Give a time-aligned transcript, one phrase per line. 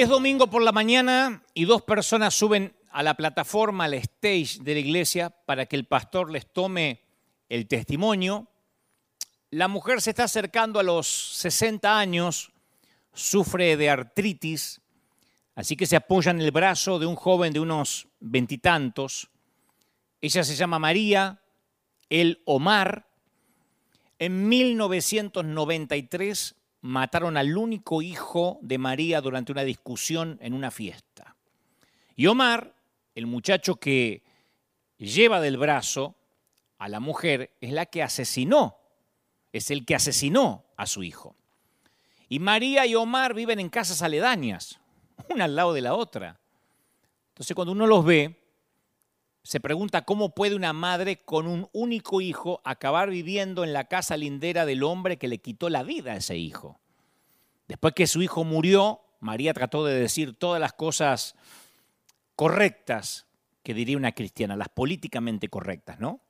[0.00, 4.72] Es domingo por la mañana y dos personas suben a la plataforma, al stage de
[4.72, 7.02] la iglesia, para que el pastor les tome
[7.50, 8.48] el testimonio.
[9.50, 12.50] La mujer se está acercando a los 60 años,
[13.12, 14.80] sufre de artritis,
[15.54, 19.28] así que se apoya en el brazo de un joven de unos veintitantos.
[20.22, 21.42] Ella se llama María,
[22.08, 23.06] el Omar.
[24.18, 31.36] En 1993 mataron al único hijo de María durante una discusión en una fiesta.
[32.16, 32.74] Y Omar,
[33.14, 34.22] el muchacho que
[34.98, 36.16] lleva del brazo
[36.78, 38.76] a la mujer, es la que asesinó,
[39.52, 41.36] es el que asesinó a su hijo.
[42.28, 44.78] Y María y Omar viven en casas aledañas,
[45.28, 46.40] una al lado de la otra.
[47.28, 48.39] Entonces cuando uno los ve,
[49.42, 54.16] se pregunta cómo puede una madre con un único hijo acabar viviendo en la casa
[54.16, 56.78] lindera del hombre que le quitó la vida a ese hijo.
[57.68, 61.36] Después que su hijo murió, María trató de decir todas las cosas
[62.34, 63.26] correctas
[63.62, 66.20] que diría una cristiana, las políticamente correctas, ¿no?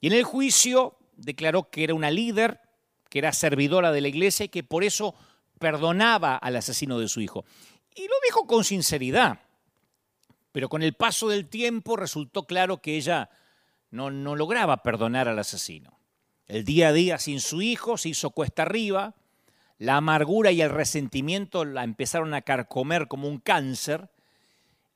[0.00, 2.60] Y en el juicio declaró que era una líder,
[3.08, 5.14] que era servidora de la iglesia y que por eso
[5.58, 7.44] perdonaba al asesino de su hijo.
[7.94, 9.40] Y lo dijo con sinceridad.
[10.54, 13.28] Pero con el paso del tiempo resultó claro que ella
[13.90, 15.98] no, lograba perdonar al asesino.
[16.46, 19.16] El día a día sin su hijo se hizo cuesta arriba,
[19.78, 24.10] la amargura y el resentimiento la empezaron a carcomer como un cáncer,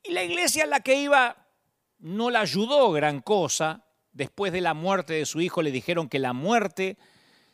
[0.01, 1.45] y la iglesia en la que iba
[1.97, 3.83] no la ayudó gran cosa.
[4.13, 6.97] Después de la muerte de su hijo le dijeron que la muerte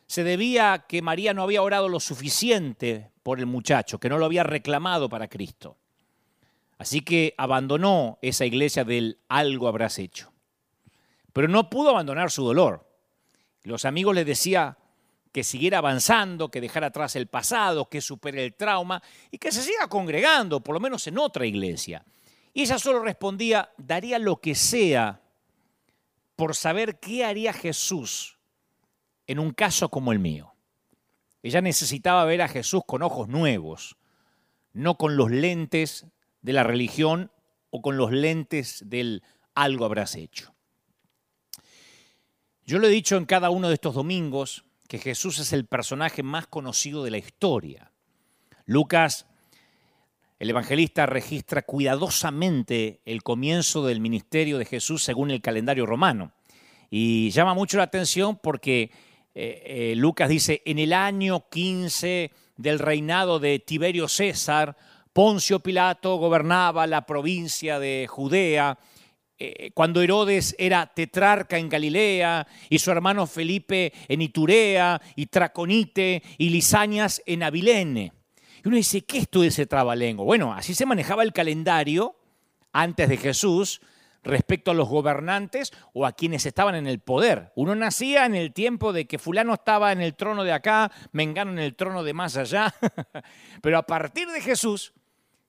[0.06, 4.20] se debía a que María no había orado lo suficiente por el muchacho, que no
[4.20, 5.80] lo había reclamado para Cristo.
[6.78, 10.34] Así que abandonó esa iglesia del algo habrás hecho.
[11.32, 12.88] Pero no pudo abandonar su dolor.
[13.64, 14.78] Los amigos le decían
[15.32, 19.62] que siguiera avanzando, que dejara atrás el pasado, que supere el trauma y que se
[19.62, 22.06] siga congregando, por lo menos en otra iglesia.
[22.54, 25.22] Y ella solo respondía, daría lo que sea
[26.36, 28.38] por saber qué haría Jesús
[29.28, 30.54] en un caso como el mío.
[31.44, 33.98] Ella necesitaba ver a Jesús con ojos nuevos,
[34.74, 36.06] no con los lentes
[36.46, 37.32] de la religión
[37.72, 39.24] o con los lentes del
[39.56, 40.54] algo habrás hecho.
[42.68, 46.22] Yo lo he dicho en cada uno de estos domingos que Jesús es el personaje
[46.22, 47.92] más conocido de la historia.
[48.66, 49.26] Lucas,
[50.38, 56.32] el evangelista, registra cuidadosamente el comienzo del ministerio de Jesús según el calendario romano.
[56.92, 58.92] Y llama mucho la atención porque
[59.34, 64.78] eh, eh, Lucas dice, en el año 15 del reinado de Tiberio César,
[65.16, 68.78] Poncio Pilato gobernaba la provincia de Judea,
[69.40, 76.22] eh, cuando Herodes era tetrarca en Galilea y su hermano Felipe en Iturea y Traconite
[76.38, 78.12] y Lisañas en Abilene.
[78.62, 80.26] Y uno dice, ¿qué es todo ese trabalengo?
[80.26, 82.18] Bueno, así se manejaba el calendario
[82.74, 83.80] antes de Jesús
[84.22, 87.54] respecto a los gobernantes o a quienes estaban en el poder.
[87.56, 91.52] Uno nacía en el tiempo de que fulano estaba en el trono de acá, mengano
[91.52, 92.76] en el trono de más allá,
[93.62, 94.92] pero a partir de Jesús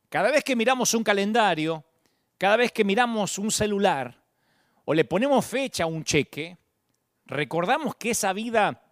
[0.09, 1.85] cada vez que miramos un calendario,
[2.39, 4.23] cada vez que miramos un celular
[4.85, 6.57] o le ponemos fecha a un cheque,
[7.27, 8.83] recordamos que esa vida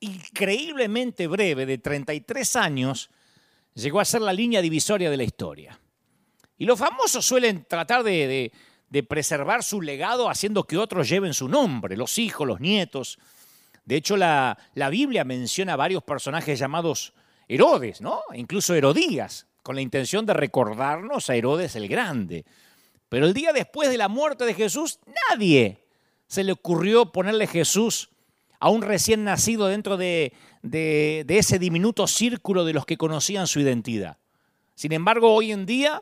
[0.00, 3.10] increíblemente breve de 33 años
[3.74, 5.78] llegó a ser la línea divisoria de la historia.
[6.58, 8.52] Y los famosos suelen tratar de,
[9.08, 13.18] preservar su legado haciendo que otros lleven su nombre, los hijos, los nietos.
[13.84, 14.58] De hecho, la,
[14.90, 17.12] Biblia menciona varios personajes llamados
[17.48, 18.22] Herodes, ¿no?
[18.34, 22.44] Incluso Herodías, con la intención de recordarnos a Herodes el Grande.
[23.08, 25.84] Pero el día después de la muerte de Jesús, nadie
[26.28, 28.10] se le ocurrió ponerle Jesús
[28.60, 30.32] a un recién nacido dentro de,
[30.62, 34.18] de, ese diminuto círculo de los que conocían su identidad.
[34.76, 36.00] Sin embargo, hoy en día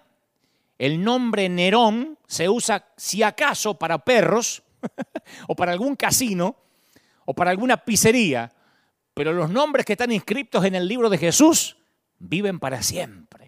[0.76, 4.62] el nombre Nerón se usa si acaso para perros
[5.48, 6.54] o para algún casino
[7.24, 8.52] o para alguna pizzería,
[9.14, 11.78] pero los nombres que están inscritos en el libro de Jesús
[12.18, 13.43] viven para siempre.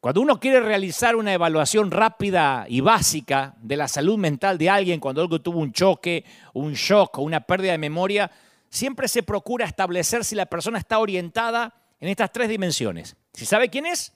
[0.00, 5.00] Cuando uno quiere realizar una evaluación rápida y básica de la salud mental de alguien,
[5.00, 8.30] cuando algo tuvo un choque, un shock o una pérdida de memoria,
[8.68, 13.16] siempre se procura establecer si la persona está orientada en estas tres dimensiones.
[13.32, 14.12] Si sabe quién es,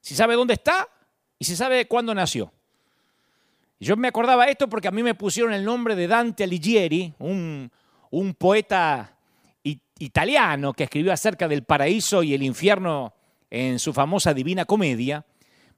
[0.00, 0.88] si sabe dónde está
[1.38, 2.52] y si sabe cuándo nació.
[3.78, 7.70] Yo me acordaba esto porque a mí me pusieron el nombre de Dante Alighieri, un,
[8.10, 9.16] un poeta
[9.98, 13.14] italiano que escribió acerca del paraíso y el infierno
[13.52, 15.26] en su famosa Divina Comedia,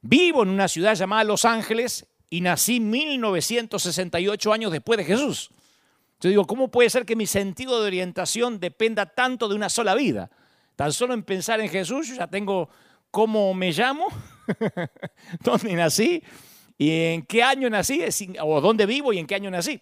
[0.01, 5.49] vivo en una ciudad llamada Los Ángeles y nací 1968 años después de Jesús.
[6.21, 9.93] Yo digo, ¿cómo puede ser que mi sentido de orientación dependa tanto de una sola
[9.93, 10.31] vida?
[10.77, 12.69] Tan solo en pensar en Jesús yo ya tengo
[13.11, 14.07] cómo me llamo,
[15.41, 16.23] dónde nací
[16.77, 18.01] y en qué año nací,
[18.41, 19.81] o dónde vivo y en qué año nací.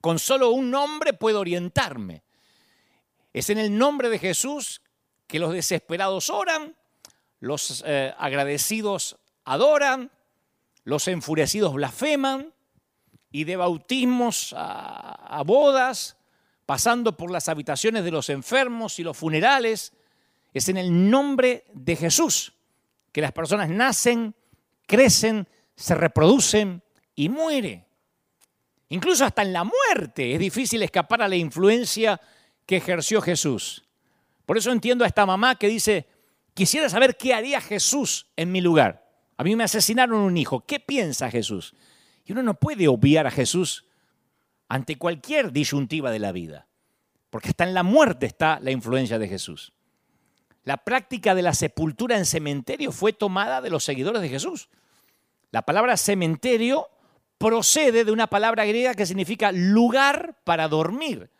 [0.00, 2.24] Con solo un nombre puedo orientarme.
[3.32, 4.82] Es en el nombre de Jesús
[5.30, 6.74] que los desesperados oran,
[7.38, 10.10] los eh, agradecidos adoran,
[10.82, 12.52] los enfurecidos blasfeman,
[13.30, 16.16] y de bautismos a, a bodas,
[16.66, 19.92] pasando por las habitaciones de los enfermos y los funerales,
[20.52, 22.52] es en el nombre de Jesús
[23.12, 24.34] que las personas nacen,
[24.86, 26.82] crecen, se reproducen
[27.14, 27.86] y mueren.
[28.88, 32.20] Incluso hasta en la muerte es difícil escapar a la influencia
[32.66, 33.84] que ejerció Jesús.
[34.50, 36.08] Por eso entiendo a esta mamá que dice,
[36.54, 39.08] quisiera saber qué haría Jesús en mi lugar.
[39.36, 40.66] A mí me asesinaron un hijo.
[40.66, 41.72] ¿Qué piensa Jesús?
[42.24, 43.86] Y uno no puede obviar a Jesús
[44.66, 46.66] ante cualquier disyuntiva de la vida,
[47.30, 49.72] porque hasta en la muerte está la influencia de Jesús.
[50.64, 54.68] La práctica de la sepultura en cementerio fue tomada de los seguidores de Jesús.
[55.52, 56.88] La palabra cementerio
[57.38, 61.30] procede de una palabra griega que significa lugar para dormir,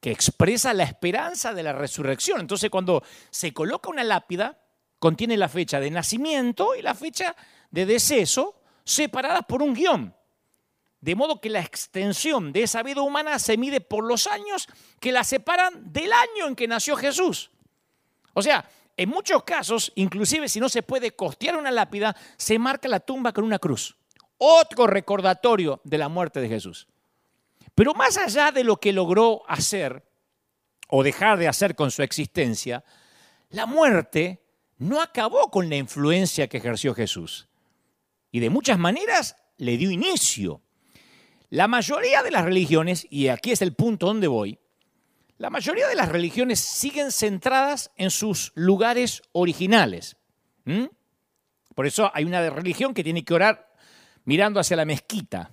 [0.00, 2.40] que expresa la esperanza de la resurrección.
[2.40, 4.58] Entonces cuando se coloca una lápida,
[4.98, 7.36] contiene la fecha de nacimiento y la fecha
[7.70, 10.14] de deceso separadas por un guion.
[11.00, 14.66] De modo que la extensión de esa vida humana se mide por los años
[15.00, 17.50] que la separan del año en que nació Jesús.
[18.34, 22.86] O sea, en muchos casos, inclusive si no se puede costear una lápida, se marca
[22.86, 23.96] la tumba con una cruz.
[24.36, 26.86] Otro recordatorio de la muerte de Jesús.
[27.80, 30.04] Pero más allá de lo que logró hacer
[30.88, 32.84] o dejar de hacer con su existencia,
[33.48, 34.44] la muerte
[34.76, 37.48] no acabó con la influencia que ejerció Jesús.
[38.30, 40.60] Y de muchas maneras le dio inicio.
[41.48, 44.58] La mayoría de las religiones, y aquí es el punto donde voy,
[45.38, 50.18] la mayoría de las religiones siguen centradas en sus lugares originales.
[51.74, 53.72] Por eso hay una religión que tiene que orar
[54.24, 55.50] mirando hacia la mezquita.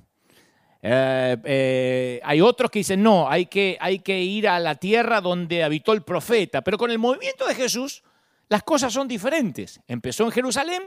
[0.82, 5.22] Eh, eh, hay otros que dicen, no, hay que, hay que ir a la tierra
[5.22, 6.62] donde habitó el profeta.
[6.62, 8.04] Pero con el movimiento de Jesús,
[8.50, 9.82] las cosas son diferentes.
[9.88, 10.84] Empezó en Jerusalén,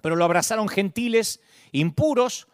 [0.00, 1.40] pero lo abrazaron gentiles
[1.72, 2.48] impuros,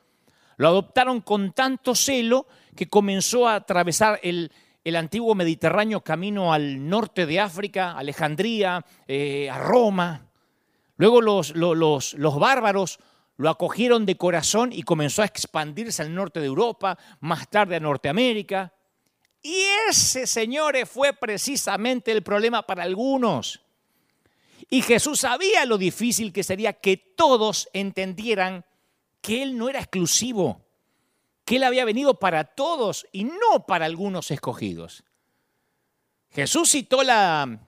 [0.56, 4.50] lo adoptaron con tanto celo que comenzó a atravesar el,
[4.85, 10.27] el antiguo Mediterráneo camino al norte de África, Alejandría, eh, a Roma.
[10.97, 12.99] Luego los, los, los bárbaros
[13.38, 17.81] lo acogieron de corazón y comenzó a expandirse al norte de Europa, más tarde a
[17.81, 18.75] Norteamérica.
[19.40, 23.61] Y ese, señores, fue precisamente el problema para algunos.
[24.69, 28.64] Y Jesús sabía lo difícil que sería que todos entendieran
[29.20, 30.67] que Él no era exclusivo,
[31.44, 35.05] que Él había venido para todos y no para algunos escogidos.
[36.32, 37.61] Jesús citó la,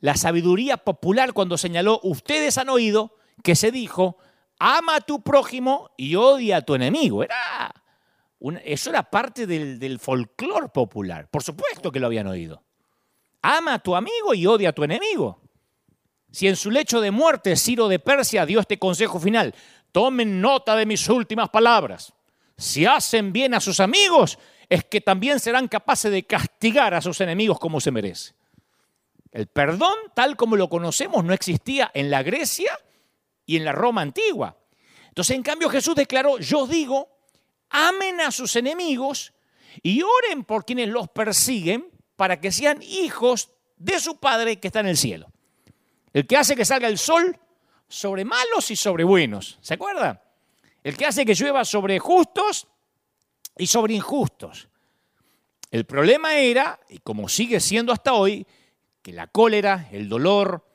[0.00, 4.16] la sabiduría popular cuando señaló, ustedes han oído que se dijo,
[4.64, 7.24] ama a tu prójimo y odia a tu enemigo.
[7.24, 7.74] Era
[8.64, 11.28] eso era parte del, del folclore popular.
[11.28, 12.62] Por supuesto que lo habían oído.
[13.42, 15.40] Ama a tu amigo y odia a tu enemigo.
[16.30, 19.52] Si en su lecho de muerte Ciro de Persia dio este consejo final,
[19.90, 22.12] tomen nota de mis últimas palabras.
[22.56, 24.38] Si hacen bien a sus amigos,
[24.68, 28.34] es que también serán capaces de castigar a sus enemigos como se merece.
[29.32, 32.78] El perdón, tal como lo conocemos, no existía en la Grecia
[33.46, 34.56] y en la Roma antigua.
[35.08, 37.08] Entonces, en cambio, Jesús declaró, yo digo,
[37.70, 39.32] amen a sus enemigos
[39.82, 44.80] y oren por quienes los persiguen para que sean hijos de su Padre que está
[44.80, 45.30] en el cielo.
[46.12, 47.38] El que hace que salga el sol
[47.88, 49.58] sobre malos y sobre buenos.
[49.60, 50.22] ¿Se acuerda?
[50.82, 52.66] El que hace que llueva sobre justos
[53.56, 54.68] y sobre injustos.
[55.70, 58.46] El problema era, y como sigue siendo hasta hoy,
[59.02, 60.66] que la cólera, el dolor,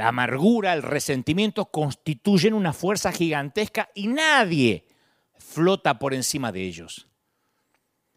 [0.00, 4.86] la amargura, el resentimiento constituyen una fuerza gigantesca y nadie
[5.36, 7.06] flota por encima de ellos.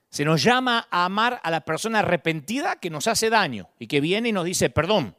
[0.09, 3.99] Se nos llama a amar a la persona arrepentida que nos hace daño y que
[3.99, 5.17] viene y nos dice perdón.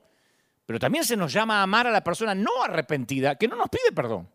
[0.65, 3.69] Pero también se nos llama a amar a la persona no arrepentida que no nos
[3.69, 4.27] pide perdón.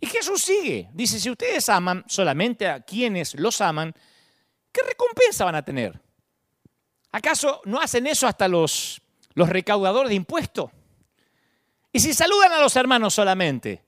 [0.00, 0.88] Y Jesús sigue.
[0.94, 3.92] Dice, si ustedes aman solamente a quienes los aman,
[4.72, 6.00] ¿qué recompensa van a tener?
[7.12, 9.02] ¿Acaso no hacen eso hasta los,
[9.34, 10.70] los recaudadores de impuestos?
[11.94, 13.84] Y si saludan a los hermanos solamente,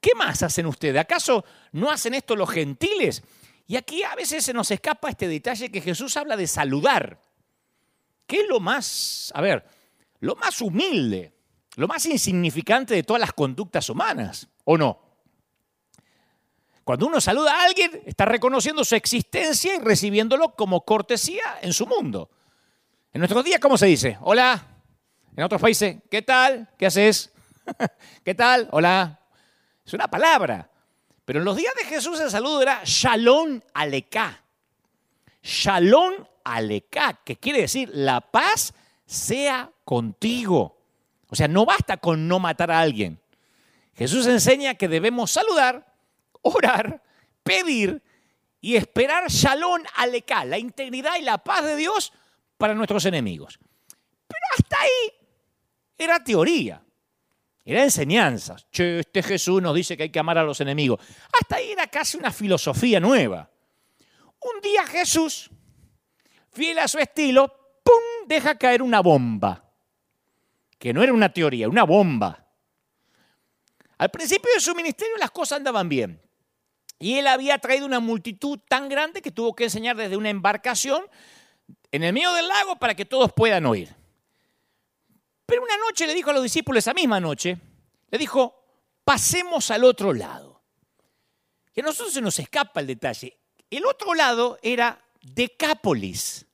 [0.00, 0.98] ¿qué más hacen ustedes?
[0.98, 3.22] ¿Acaso no hacen esto los gentiles?
[3.66, 7.20] Y aquí a veces se nos escapa este detalle que Jesús habla de saludar.
[8.26, 9.66] ¿Qué es lo más, a ver,
[10.20, 11.34] lo más humilde,
[11.76, 14.98] lo más insignificante de todas las conductas humanas, ¿o no?
[16.84, 21.86] Cuando uno saluda a alguien, está reconociendo su existencia y recibiéndolo como cortesía en su
[21.86, 22.30] mundo.
[23.12, 24.16] En nuestros días, ¿cómo se dice?
[24.22, 24.73] Hola,
[25.36, 26.68] En otros países, ¿qué tal?
[26.78, 27.32] ¿Qué haces?
[28.24, 28.68] ¿Qué tal?
[28.70, 29.20] Hola.
[29.84, 30.70] Es una palabra.
[31.24, 34.42] Pero en los días de Jesús el saludo era Shalom Aleká.
[35.42, 36.14] Shalom
[36.44, 38.74] Aleká, que quiere decir la paz
[39.06, 40.78] sea contigo.
[41.28, 43.20] O sea, no basta con no matar a alguien.
[43.94, 45.92] Jesús enseña que debemos saludar,
[46.42, 47.02] orar,
[47.42, 48.02] pedir
[48.60, 52.12] y esperar Shalom Aleká, la integridad y la paz de Dios
[52.56, 53.58] para nuestros enemigos.
[54.28, 55.13] Pero hasta ahí
[56.04, 56.84] era teoría,
[57.64, 58.56] era enseñanza.
[58.70, 61.00] Che, este Jesús nos dice que hay que amar a los enemigos.
[61.32, 63.50] Hasta ahí era casi una filosofía nueva.
[64.40, 65.50] Un día Jesús,
[66.52, 67.48] fiel a su estilo,
[67.82, 69.72] ¡pum!, deja caer una bomba.
[70.78, 72.46] Que no era una teoría, una bomba.
[73.96, 76.20] Al principio de su ministerio las cosas andaban bien.
[76.98, 81.02] Y él había traído una multitud tan grande que tuvo que enseñar desde una embarcación
[81.90, 83.94] en el medio del lago para que todos puedan oír.
[85.46, 87.58] Pero una noche le dijo a los discípulos, esa misma noche,
[88.10, 88.64] le dijo,
[89.04, 90.62] pasemos al otro lado.
[91.74, 93.38] Y a nosotros se nos escapa el detalle.
[93.68, 96.46] El otro lado era Decápolis.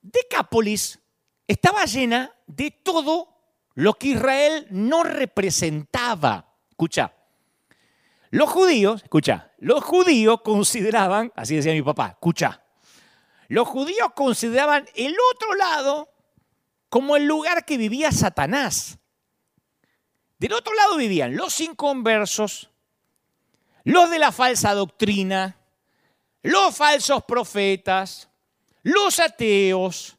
[0.00, 0.98] Decápolis
[1.46, 3.28] estaba llena de todo
[3.74, 6.56] lo que Israel no representaba.
[6.70, 7.12] Escucha,
[8.30, 12.62] los judíos, escucha, los judíos consideraban, así decía mi papá, escucha,
[13.48, 16.08] los judíos consideraban el otro lado
[16.88, 18.98] como el lugar que vivía Satanás.
[20.38, 22.70] Del otro lado vivían los inconversos,
[23.84, 25.56] los de la falsa doctrina,
[26.42, 28.28] los falsos profetas,
[28.82, 30.16] los ateos.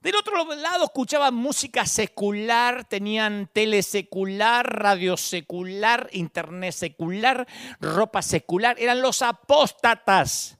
[0.00, 7.46] Del otro lado escuchaban música secular, tenían tele secular, radio secular, internet secular,
[7.80, 8.76] ropa secular.
[8.78, 10.56] Eran los apóstatas.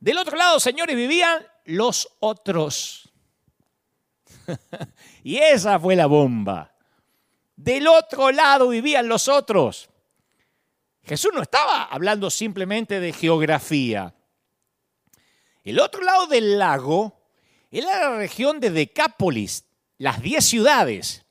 [0.00, 3.05] Del otro lado, señores, vivían los otros.
[5.22, 6.72] y esa fue la bomba.
[7.56, 9.88] Del otro lado vivían los otros.
[11.02, 14.14] Jesús no estaba hablando simplemente de geografía.
[15.64, 17.16] El otro lado del lago
[17.70, 19.64] era la región de Decápolis,
[19.98, 21.24] las diez ciudades.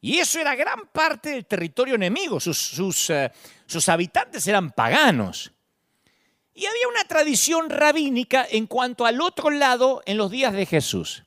[0.00, 2.38] Y eso era gran parte del territorio enemigo.
[2.40, 3.32] Sus, sus, eh,
[3.66, 5.52] sus habitantes eran paganos.
[6.54, 11.24] Y había una tradición rabínica en cuanto al otro lado en los días de Jesús.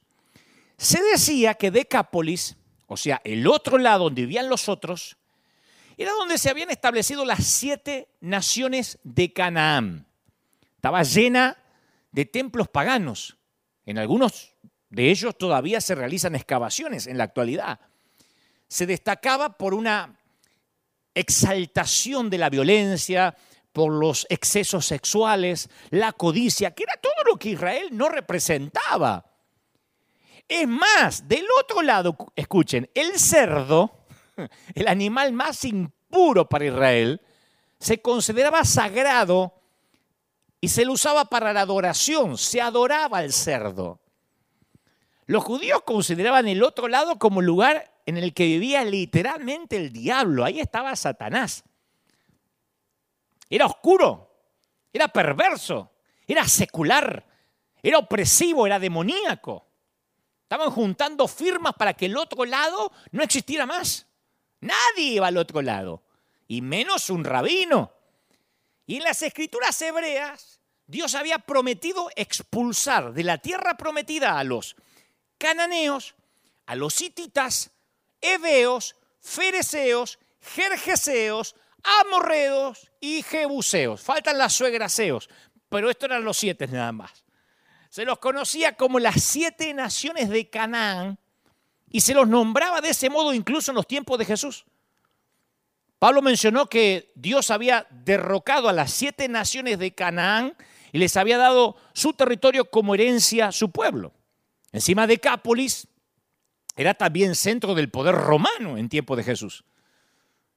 [0.81, 2.57] Se decía que Decápolis,
[2.88, 5.15] o sea, el otro lado donde vivían los otros,
[5.95, 10.07] era donde se habían establecido las siete naciones de Canaán.
[10.77, 11.55] Estaba llena
[12.11, 13.38] de templos paganos.
[13.85, 14.55] En algunos
[14.89, 17.79] de ellos todavía se realizan excavaciones en la actualidad.
[18.67, 20.15] Se destacaba por una
[21.13, 23.38] exaltación de la violencia,
[23.71, 29.30] por los excesos sexuales, la codicia, que era todo lo que Israel no representaba.
[30.48, 34.05] Es más, del otro lado, escuchen, el cerdo,
[34.75, 37.21] el animal más impuro para Israel,
[37.79, 39.62] se consideraba sagrado
[40.60, 44.00] y se lo usaba para la adoración, se adoraba al cerdo.
[45.25, 50.43] Los judíos consideraban el otro lado como lugar en el que vivía literalmente el diablo,
[50.43, 51.63] ahí estaba Satanás.
[53.50, 54.29] Era oscuro,
[54.93, 55.91] era perverso,
[56.27, 57.25] era secular,
[57.81, 59.65] era opresivo, era demoníaco.
[60.51, 64.05] Estaban juntando firmas para que el otro lado no existiera más.
[64.60, 66.03] Nadie iba al otro lado,
[66.46, 67.93] y menos un rabino.
[68.86, 74.75] Y en las escrituras hebreas, Dios había prometido expulsar de la tierra prometida a los
[75.38, 76.15] cananeos,
[76.65, 77.72] a los hititas,
[78.20, 81.55] heveos, fereceos, jerjeseos,
[82.01, 84.01] amorreos y jebuseos.
[84.01, 85.29] Faltan las suegraseos,
[85.70, 87.21] pero estos eran los siete nada más
[87.91, 91.19] se los conocía como las siete naciones de Canaán
[91.89, 94.63] y se los nombraba de ese modo incluso en los tiempos de Jesús.
[96.00, 100.55] Pablo mencionó que Dios había derrocado a las siete naciones de Canaán
[100.93, 104.13] y les había dado su territorio como herencia a su pueblo.
[104.71, 105.86] Encima de Cápolis
[106.77, 109.65] era también centro del poder romano en tiempo de Jesús.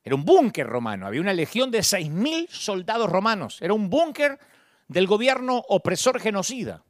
[0.04, 4.38] Era un búnker romano, había una legión de seis mil soldados romanos, era un búnker
[4.86, 6.84] del gobierno opresor genocida.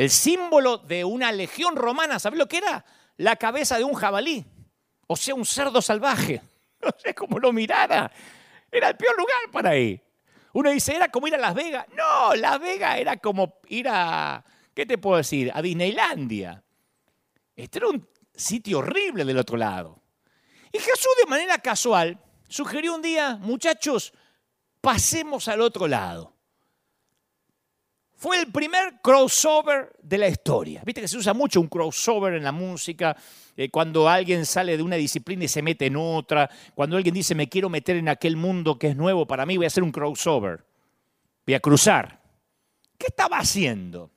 [0.00, 2.86] El símbolo de una legión romana, ¿sabes lo que era?
[3.18, 4.46] La cabeza de un jabalí,
[5.06, 6.40] o sea, un cerdo salvaje.
[6.80, 8.10] No sé cómo lo mirara.
[8.72, 10.02] Era el peor lugar para ir.
[10.54, 11.84] Uno dice, era como ir a Las Vegas.
[11.94, 14.42] No, Las Vegas era como ir a,
[14.72, 15.50] ¿qué te puedo decir?
[15.52, 16.64] A Disneylandia.
[17.54, 20.00] Este era un sitio horrible del otro lado.
[20.72, 24.14] Y Jesús de manera casual sugirió un día, muchachos,
[24.80, 26.39] pasemos al otro lado.
[28.20, 30.82] Fue el primer crossover de la historia.
[30.84, 33.16] Viste que se usa mucho un crossover en la música,
[33.56, 37.34] eh, cuando alguien sale de una disciplina y se mete en otra, cuando alguien dice
[37.34, 39.90] me quiero meter en aquel mundo que es nuevo para mí, voy a hacer un
[39.90, 40.62] crossover,
[41.46, 42.20] voy a cruzar.
[42.98, 44.10] ¿Qué estaba haciendo?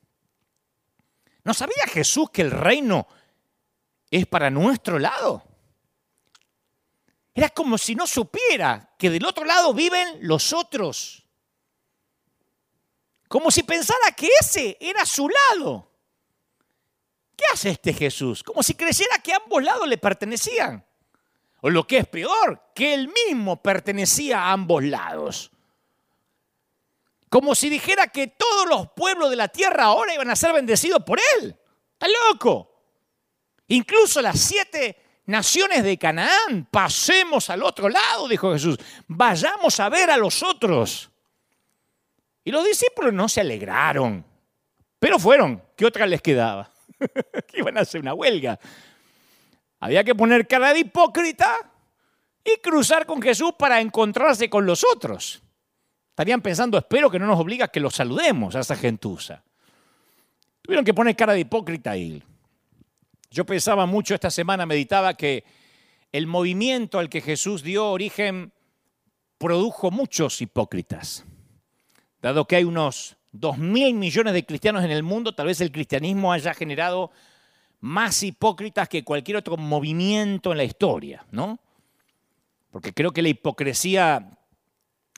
[1.42, 3.06] ¿No sabía Jesús que el reino
[4.10, 5.42] es para nuestro lado?
[7.34, 11.23] Era como si no supiera que del otro lado viven los otros.
[13.34, 15.90] Como si pensara que ese era su lado.
[17.36, 18.44] ¿Qué hace este Jesús?
[18.44, 20.86] Como si creyera que ambos lados le pertenecían.
[21.60, 25.50] O lo que es peor, que él mismo pertenecía a ambos lados.
[27.28, 31.02] Como si dijera que todos los pueblos de la tierra ahora iban a ser bendecidos
[31.02, 31.58] por él.
[31.94, 32.70] Está loco.
[33.66, 38.78] Incluso las siete naciones de Canaán, pasemos al otro lado, dijo Jesús.
[39.08, 41.10] Vayamos a ver a los otros.
[42.44, 44.24] Y los discípulos no se alegraron,
[44.98, 45.62] pero fueron.
[45.74, 46.70] ¿Qué otra les quedaba?
[47.48, 48.58] que iban a hacer una huelga.
[49.80, 51.56] Había que poner cara de hipócrita
[52.44, 55.42] y cruzar con Jesús para encontrarse con los otros.
[56.10, 59.42] Estarían pensando, espero que no nos obliga a que los saludemos a esa gentuza.
[60.62, 62.22] Tuvieron que poner cara de hipócrita y
[63.30, 65.44] yo pensaba mucho esta semana, meditaba que
[66.12, 68.52] el movimiento al que Jesús dio origen
[69.38, 71.24] produjo muchos hipócritas.
[72.24, 75.70] Dado que hay unos dos mil millones de cristianos en el mundo, tal vez el
[75.70, 77.10] cristianismo haya generado
[77.80, 81.58] más hipócritas que cualquier otro movimiento en la historia, ¿no?
[82.70, 84.38] Porque creo que la hipocresía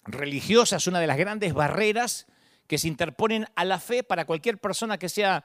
[0.04, 2.26] religiosa es una de las grandes barreras
[2.66, 5.44] que se interponen a la fe para cualquier persona que sea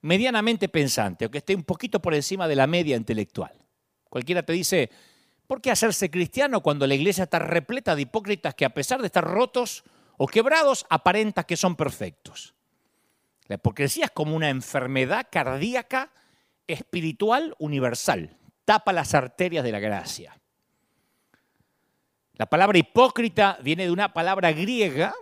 [0.00, 3.52] medianamente pensante o que esté un poquito por encima de la media intelectual.
[4.08, 4.88] Cualquiera te dice,
[5.46, 9.08] ¿por qué hacerse cristiano cuando la iglesia está repleta de hipócritas que a pesar de
[9.08, 9.84] estar rotos
[10.16, 12.54] o quebrados aparenta que son perfectos.
[13.46, 16.10] La hipocresía es como una enfermedad cardíaca
[16.66, 18.36] espiritual universal.
[18.64, 20.38] Tapa las arterias de la gracia.
[22.34, 25.14] La palabra hipócrita viene de una palabra griega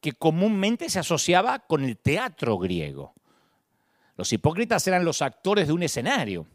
[0.00, 3.14] que comúnmente se asociaba con el teatro griego.
[4.16, 6.46] Los hipócritas eran los actores de un escenario.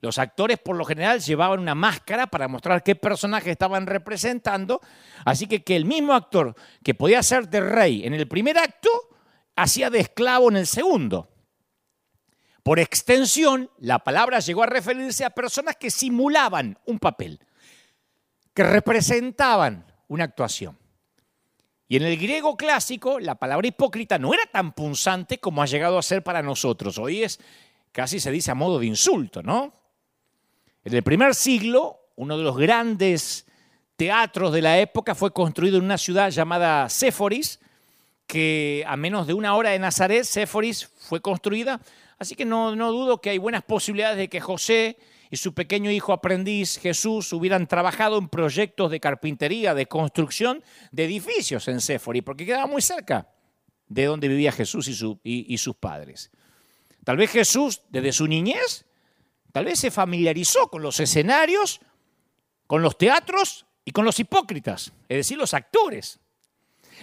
[0.00, 4.80] Los actores por lo general llevaban una máscara para mostrar qué personaje estaban representando,
[5.24, 8.88] así que el mismo actor que podía ser de rey en el primer acto,
[9.56, 11.28] hacía de esclavo en el segundo.
[12.62, 17.40] Por extensión, la palabra llegó a referirse a personas que simulaban un papel,
[18.54, 20.78] que representaban una actuación.
[21.88, 25.98] Y en el griego clásico, la palabra hipócrita no era tan punzante como ha llegado
[25.98, 26.98] a ser para nosotros.
[26.98, 27.40] Hoy es,
[27.92, 29.79] casi se dice a modo de insulto, ¿no?
[30.82, 33.46] En el primer siglo, uno de los grandes
[33.96, 37.60] teatros de la época fue construido en una ciudad llamada Séforis,
[38.26, 41.82] que a menos de una hora de Nazaret, Séforis fue construida.
[42.18, 44.96] Así que no, no dudo que hay buenas posibilidades de que José
[45.30, 51.04] y su pequeño hijo aprendiz Jesús hubieran trabajado en proyectos de carpintería, de construcción de
[51.04, 53.28] edificios en Séforis, porque quedaba muy cerca
[53.86, 56.30] de donde vivía Jesús y, y sus padres.
[57.04, 58.86] Tal vez Jesús, desde su niñez,
[59.52, 61.80] Tal vez se familiarizó con los escenarios,
[62.66, 66.20] con los teatros y con los hipócritas, es decir, los actores.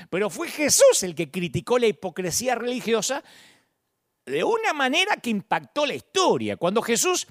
[0.09, 3.23] Pero fue Jesús el que criticó la hipocresía religiosa
[4.25, 6.57] de una manera que impactó la historia.
[6.57, 7.27] Cuando Jesús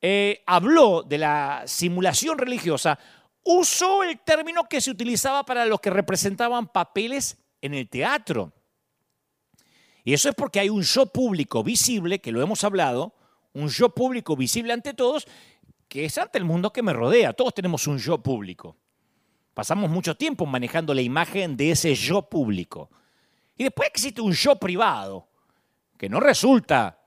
[0.00, 2.98] eh, habló de la simulación religiosa,
[3.42, 8.52] usó el término que se utilizaba para los que representaban papeles en el teatro.
[10.04, 13.15] Y eso es porque hay un show público visible, que lo hemos hablado,
[13.56, 15.26] un yo público visible ante todos,
[15.88, 17.32] que es ante el mundo que me rodea.
[17.32, 18.76] Todos tenemos un yo público.
[19.54, 22.90] Pasamos mucho tiempo manejando la imagen de ese yo público.
[23.56, 25.28] Y después existe un yo privado,
[25.96, 27.00] que no resulta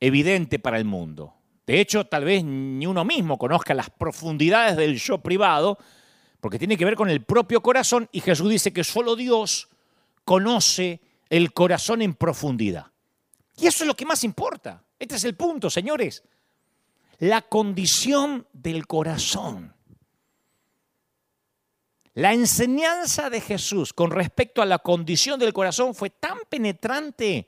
[0.00, 1.34] evidente para el mundo.
[1.64, 5.78] De hecho, tal vez ni uno mismo conozca las profundidades del yo privado,
[6.40, 9.68] porque tiene que ver con el propio corazón, y Jesús dice que solo Dios
[10.24, 12.86] conoce el corazón en profundidad.
[13.56, 14.82] Y eso es lo que más importa.
[14.98, 16.24] Este es el punto, señores.
[17.18, 19.74] La condición del corazón.
[22.14, 27.46] La enseñanza de Jesús con respecto a la condición del corazón fue tan penetrante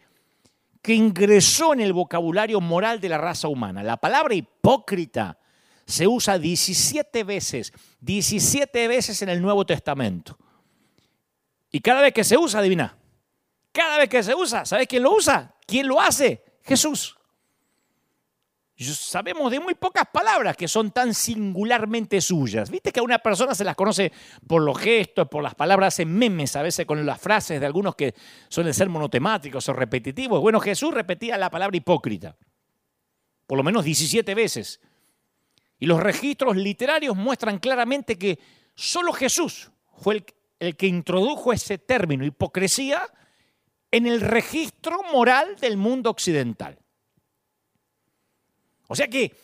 [0.82, 3.82] que ingresó en el vocabulario moral de la raza humana.
[3.82, 5.38] La palabra hipócrita
[5.86, 10.38] se usa 17 veces, 17 veces en el Nuevo Testamento.
[11.70, 12.96] Y cada vez que se usa, adivina,
[13.72, 15.54] cada vez que se usa, ¿sabes quién lo usa?
[15.66, 16.44] ¿Quién lo hace?
[16.62, 17.17] Jesús.
[18.84, 22.70] Sabemos de muy pocas palabras que son tan singularmente suyas.
[22.70, 24.12] Viste que a una persona se las conoce
[24.46, 27.96] por los gestos, por las palabras en memes, a veces con las frases de algunos
[27.96, 28.14] que
[28.48, 30.40] suelen ser monotemáticos o repetitivos.
[30.40, 32.36] Bueno, Jesús repetía la palabra hipócrita,
[33.48, 34.80] por lo menos 17 veces.
[35.80, 38.38] Y los registros literarios muestran claramente que
[38.76, 40.24] solo Jesús fue el,
[40.60, 43.02] el que introdujo ese término, hipocresía,
[43.90, 46.78] en el registro moral del mundo occidental.
[48.88, 49.36] O sea que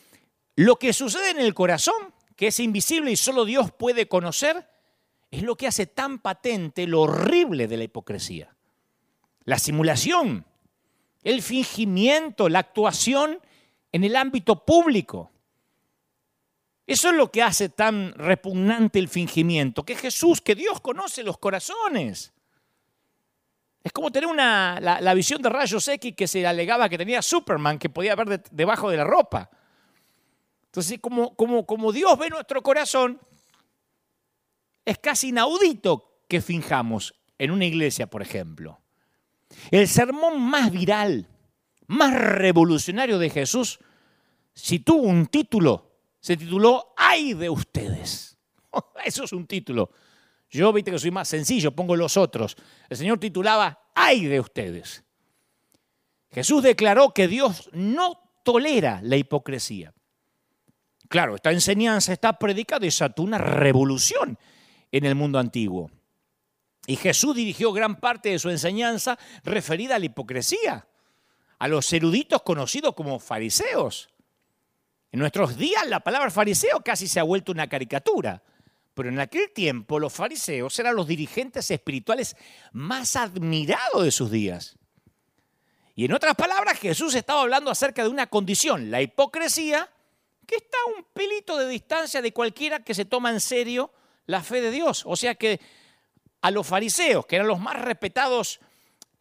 [0.55, 4.67] lo que sucede en el corazón, que es invisible y solo Dios puede conocer,
[5.31, 8.55] es lo que hace tan patente lo horrible de la hipocresía.
[9.43, 10.45] La simulación,
[11.23, 13.39] el fingimiento, la actuación
[13.91, 15.31] en el ámbito público.
[16.87, 21.37] Eso es lo que hace tan repugnante el fingimiento, que Jesús, que Dios conoce los
[21.37, 22.34] corazones.
[23.85, 27.77] Es como tener una, la, visión de rayos X que se alegaba que tenía Superman,
[27.77, 29.47] que podía ver debajo de la ropa.
[30.65, 33.21] Entonces, como, como, como Dios ve nuestro corazón,
[34.83, 38.81] es casi inaudito que finjamos en una iglesia, por ejemplo.
[39.69, 41.27] El sermón más viral,
[41.85, 43.77] más revolucionario de Jesús,
[44.55, 48.35] si tuvo un título, se tituló ¡Ay de ustedes!
[49.05, 49.91] Eso es un título.
[50.55, 52.55] Yo, viste que soy más sencillo, pongo los otros.
[52.87, 55.03] El Señor titulaba, ay de ustedes.
[56.31, 59.93] Jesús declaró que Dios no tolera la hipocresía.
[61.09, 64.39] Claro, esta enseñanza está predicada desató una revolución
[64.91, 65.91] en el mundo antiguo.
[66.87, 70.87] Y Jesús dirigió gran parte de su enseñanza referida a la hipocresía,
[71.59, 74.09] a los eruditos conocidos como fariseos.
[75.11, 78.41] En nuestros días la palabra fariseo casi se ha vuelto una caricatura.
[78.95, 82.35] Pero en aquel tiempo los fariseos eran los dirigentes espirituales
[82.71, 84.77] más admirados de sus días.
[85.95, 89.89] Y en otras palabras, Jesús estaba hablando acerca de una condición, la hipocresía,
[90.47, 93.91] que está a un pelito de distancia de cualquiera que se toma en serio
[94.27, 95.03] la fe de Dios.
[95.05, 95.59] O sea que
[96.41, 98.59] a los fariseos, que eran los más respetados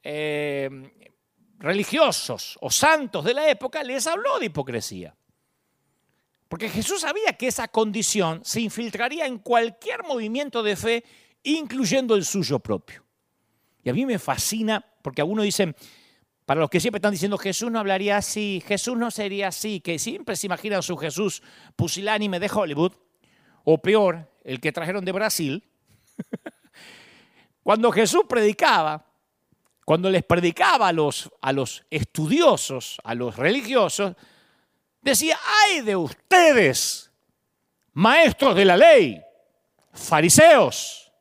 [0.02, 0.70] eh,
[1.58, 5.16] religiosos o santos de la época, les habló de hipocresía.
[6.54, 11.04] Porque Jesús sabía que esa condición se infiltraría en cualquier movimiento de fe,
[11.42, 13.04] incluyendo el suyo propio.
[13.82, 15.74] Y a mí me fascina, porque algunos dicen,
[16.46, 19.98] para los que siempre están diciendo Jesús no hablaría así, Jesús no sería así, que
[19.98, 21.42] siempre se imaginan su Jesús
[21.74, 22.92] pusilánime de Hollywood,
[23.64, 25.64] o peor, el que trajeron de Brasil.
[27.64, 29.04] Cuando Jesús predicaba,
[29.84, 34.14] cuando les predicaba a los, a los estudiosos, a los religiosos,
[35.04, 37.12] decía, ay de ustedes,
[37.92, 39.22] maestros de la ley,
[39.92, 41.12] fariseos,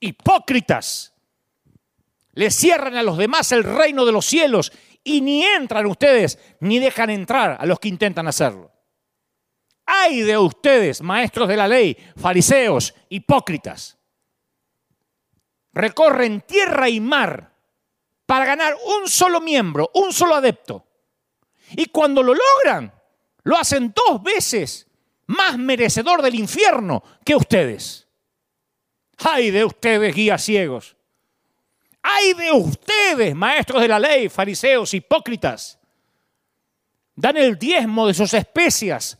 [0.00, 1.14] hipócritas,
[2.32, 4.72] le cierran a los demás el reino de los cielos
[5.04, 8.72] y ni entran ustedes ni dejan entrar a los que intentan hacerlo.
[9.84, 13.98] Ay de ustedes, maestros de la ley, fariseos, hipócritas.
[15.72, 17.54] Recorren tierra y mar
[18.24, 20.84] para ganar un solo miembro, un solo adepto.
[21.70, 22.95] Y cuando lo logran,
[23.46, 24.88] lo hacen dos veces
[25.26, 28.08] más merecedor del infierno que ustedes.
[29.18, 30.96] ¡Ay de ustedes, guías ciegos!
[32.02, 35.78] ¡Ay de ustedes, maestros de la ley, fariseos, hipócritas!
[37.14, 39.16] Dan el diezmo de sus especias,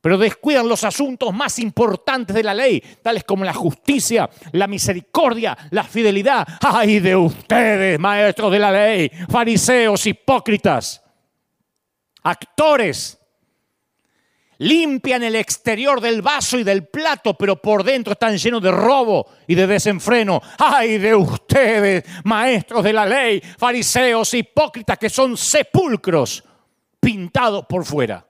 [0.00, 5.58] pero descuidan los asuntos más importantes de la ley, tales como la justicia, la misericordia,
[5.72, 6.46] la fidelidad.
[6.60, 11.02] ¡Ay de ustedes, maestros de la ley, fariseos, hipócritas!
[12.22, 13.17] Actores
[14.58, 19.26] limpian el exterior del vaso y del plato, pero por dentro están llenos de robo
[19.46, 20.40] y de desenfreno.
[20.58, 26.44] ¡Ay de ustedes, maestros de la ley, fariseos, hipócritas, que son sepulcros
[27.00, 28.26] pintados por fuera!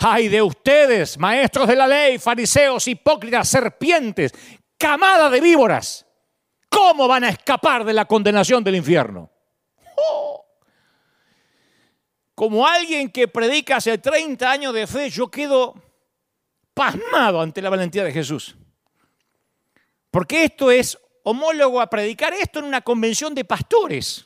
[0.00, 4.32] ¡Ay de ustedes, maestros de la ley, fariseos, hipócritas, serpientes,
[4.76, 6.06] camada de víboras!
[6.70, 9.30] ¿Cómo van a escapar de la condenación del infierno?
[9.96, 10.47] ¡Oh!
[12.38, 15.74] Como alguien que predica hace 30 años de fe, yo quedo
[16.72, 18.56] pasmado ante la valentía de Jesús.
[20.12, 24.24] Porque esto es homólogo a predicar esto en una convención de pastores.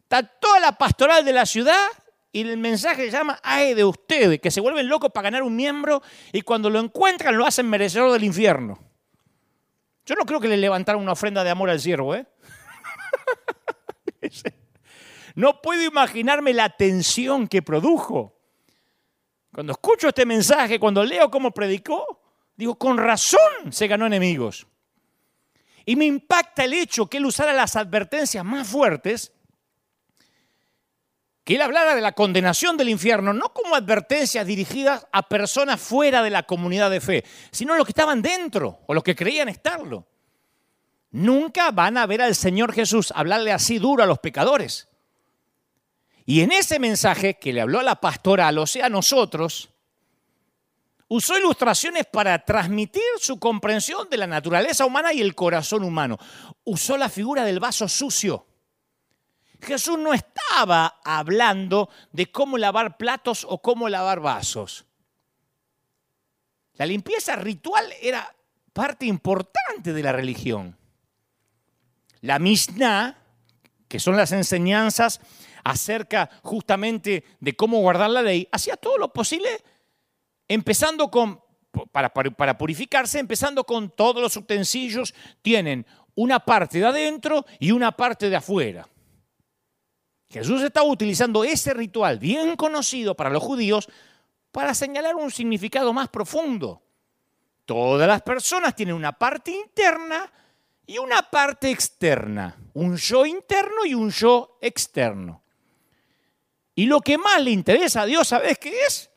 [0.00, 1.88] Está toda la pastoral de la ciudad
[2.32, 5.56] y el mensaje se llama ay de ustedes, que se vuelven locos para ganar un
[5.56, 6.00] miembro
[6.32, 8.78] y cuando lo encuentran lo hacen merecedor del infierno.
[10.06, 12.26] Yo no creo que le levantaran una ofrenda de amor al siervo, ¿eh?
[15.38, 18.36] No puedo imaginarme la tensión que produjo.
[19.54, 22.22] Cuando escucho este mensaje, cuando leo cómo predicó,
[22.56, 24.66] digo, con razón se ganó enemigos.
[25.86, 29.32] Y me impacta el hecho que él usara las advertencias más fuertes
[31.44, 36.20] que él hablara de la condenación del infierno, no como advertencias dirigidas a personas fuera
[36.20, 39.48] de la comunidad de fe, sino a los que estaban dentro o los que creían
[39.48, 40.04] estarlo.
[41.12, 44.88] Nunca van a ver al Señor Jesús hablarle así duro a los pecadores.
[46.28, 49.70] Y en ese mensaje que le habló a la pastoral, o sea, a nosotros,
[51.08, 56.18] usó ilustraciones para transmitir su comprensión de la naturaleza humana y el corazón humano.
[56.64, 58.46] Usó la figura del vaso sucio.
[59.62, 64.84] Jesús no estaba hablando de cómo lavar platos o cómo lavar vasos.
[66.74, 68.36] La limpieza ritual era
[68.74, 70.76] parte importante de la religión.
[72.20, 73.16] La Mishnah,
[73.88, 75.22] que son las enseñanzas
[75.64, 79.48] acerca justamente de cómo guardar la ley, hacía todo lo posible
[80.48, 81.40] empezando con,
[81.92, 87.92] para, para, purificarse, empezando con todos los utensilios, tienen una parte de adentro y una
[87.92, 88.88] parte de afuera.
[90.30, 93.88] Jesús estaba utilizando ese ritual bien conocido para los judíos
[94.50, 96.82] para señalar un significado más profundo.
[97.64, 100.30] Todas las personas tienen una parte interna
[100.86, 105.42] y una parte externa, un yo interno y un yo externo.
[106.78, 109.10] Y lo que más le interesa a Dios, ¿sabes qué es?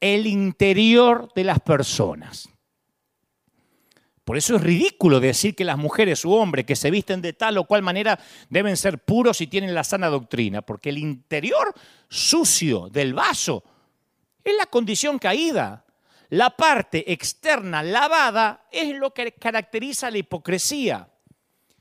[0.00, 2.48] El interior de las personas.
[4.24, 7.58] Por eso es ridículo decir que las mujeres u hombres que se visten de tal
[7.58, 8.18] o cual manera
[8.50, 11.72] deben ser puros y tienen la sana doctrina, porque el interior
[12.08, 13.62] sucio del vaso
[14.42, 15.84] es la condición caída.
[16.30, 21.08] La parte externa lavada es lo que caracteriza la hipocresía.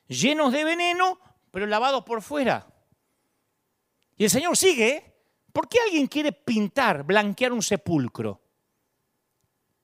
[0.07, 2.67] Llenos de veneno, pero lavados por fuera.
[4.17, 5.14] Y el Señor sigue.
[5.55, 8.41] ¿Por qué alguien quiere pintar, blanquear un sepulcro?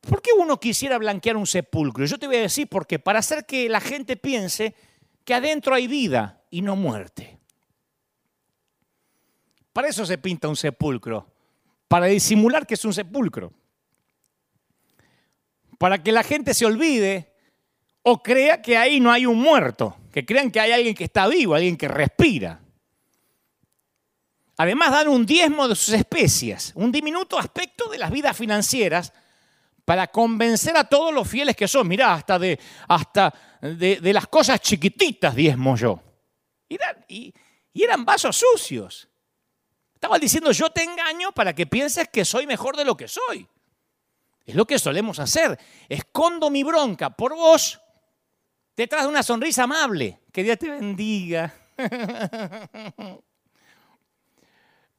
[0.01, 2.05] ¿Por qué uno quisiera blanquear un sepulcro?
[2.05, 4.75] Yo te voy a decir porque para hacer que la gente piense
[5.23, 7.39] que adentro hay vida y no muerte.
[9.71, 11.31] Para eso se pinta un sepulcro,
[11.87, 13.53] para disimular que es un sepulcro.
[15.77, 17.31] Para que la gente se olvide
[18.01, 21.27] o crea que ahí no hay un muerto, que crean que hay alguien que está
[21.27, 22.59] vivo, alguien que respira.
[24.61, 29.11] Además dan un diezmo de sus especias, un diminuto aspecto de las vidas financieras
[29.85, 31.87] para convencer a todos los fieles que son.
[31.87, 35.99] Mirá, hasta de, hasta de, las cosas chiquititas diezmo yo.
[37.07, 37.33] y,
[37.73, 39.09] y eran vasos sucios.
[39.95, 43.47] Estaba diciendo, yo te engaño para que pienses que soy mejor de lo que soy.
[44.45, 45.57] Es lo que solemos hacer.
[45.89, 47.81] Escondo mi bronca por vos
[48.77, 50.19] detrás de una sonrisa amable.
[50.31, 51.51] Que Dios te bendiga.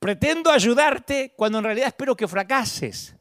[0.03, 3.15] Pretendo ayudarte cuando en realidad espero que fracases.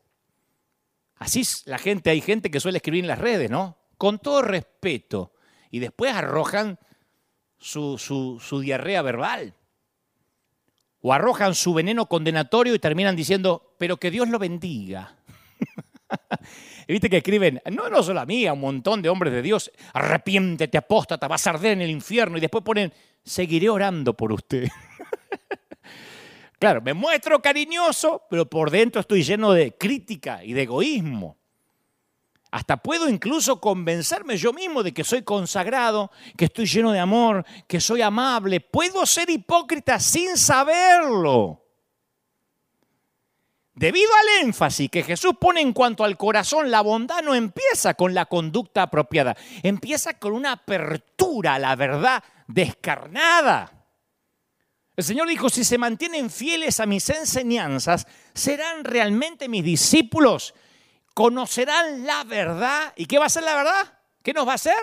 [1.17, 3.77] Así la gente, hay gente que suele escribir en las redes, ¿no?
[3.99, 5.31] Con todo respeto.
[5.69, 6.79] Y después arrojan
[7.59, 9.53] su, su, diarrea verbal.
[11.01, 15.17] O arrojan su veneno condenatorio y terminan diciendo, pero que Dios lo bendiga.
[16.87, 19.71] viste que escriben, no, no solo a mí, a un montón de hombres de Dios,
[19.93, 22.39] arrepiéntete, apóstata, vas a arder en el infierno.
[22.39, 22.91] Y después ponen,
[23.23, 24.67] seguiré orando por usted.
[26.61, 31.39] Claro, me muestro cariñoso, pero por dentro estoy lleno de crítica y de egoísmo.
[32.51, 37.43] Hasta puedo incluso convencerme yo mismo de que soy consagrado, que estoy lleno de amor,
[37.67, 38.59] que soy amable.
[38.59, 41.65] Puedo ser hipócrita sin saberlo.
[43.73, 48.13] Debido al énfasis que Jesús pone en cuanto al corazón, la bondad no empieza con
[48.13, 53.80] la conducta apropiada, empieza con una apertura a la verdad descarnada.
[55.01, 60.53] El Señor dijo, si se mantienen fieles a mis enseñanzas, serán realmente mis discípulos,
[61.15, 62.93] conocerán la verdad.
[62.95, 63.97] ¿Y qué va a ser la verdad?
[64.21, 64.77] ¿Qué nos va a hacer?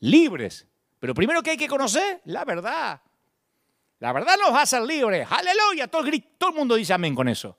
[0.00, 0.66] Libres.
[0.98, 3.00] Pero primero que hay que conocer, la verdad.
[4.00, 5.26] La verdad nos va a hacer libres.
[5.30, 5.88] Aleluya.
[5.88, 7.56] Todo el, todo el mundo dice amén con eso.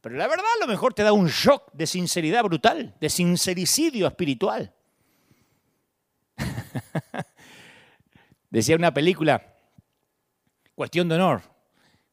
[0.00, 4.06] Pero la verdad a lo mejor te da un shock de sinceridad brutal, de sincericidio
[4.06, 4.72] espiritual.
[8.50, 9.50] Decía una película,
[10.80, 11.42] Cuestión de honor.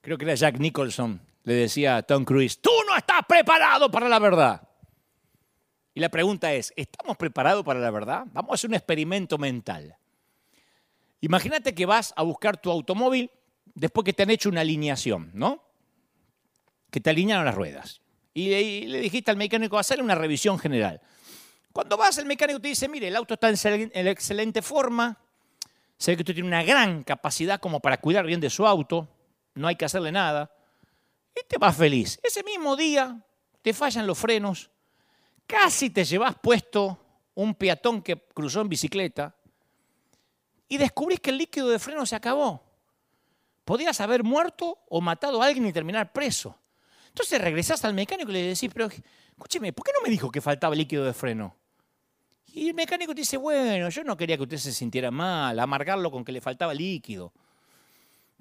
[0.02, 1.22] Creo que era Jack Nicholson.
[1.44, 4.68] Le decía a Tom Cruise, tú no estás preparado para la verdad.
[5.94, 8.26] Y la pregunta es, ¿estamos preparados para la verdad?
[8.34, 9.96] Vamos a hacer un experimento mental.
[11.22, 13.32] Imagínate que vas a buscar tu automóvil
[13.74, 15.64] después que te han hecho una alineación, ¿no?
[16.92, 18.02] Que te alinearon las ruedas.
[18.34, 21.00] Y le dijiste al mecánico, hacerle una revisión general.
[21.72, 25.18] Cuando vas, el mecánico te dice, mire, el auto está en excelente forma,
[25.98, 29.08] se ve que usted tiene una gran capacidad como para cuidar bien de su auto,
[29.56, 30.52] no hay que hacerle nada,
[31.36, 32.20] y te vas feliz.
[32.24, 33.20] Ese mismo día
[33.62, 34.70] te fallan los frenos,
[35.46, 37.00] casi te llevas puesto
[37.36, 39.36] un peatón que cruzó en bicicleta
[40.68, 42.64] y descubrís que el líquido de freno se acabó.
[43.64, 46.58] podías haber muerto o matado a alguien y terminar preso.
[47.10, 50.40] Entonces regresás al mecánico y le decís, pero escúcheme, ¿por qué no me dijo que
[50.40, 51.56] faltaba líquido de freno?
[52.58, 56.10] Y el mecánico te dice, bueno, yo no quería que usted se sintiera mal, amargarlo
[56.10, 57.32] con que le faltaba líquido.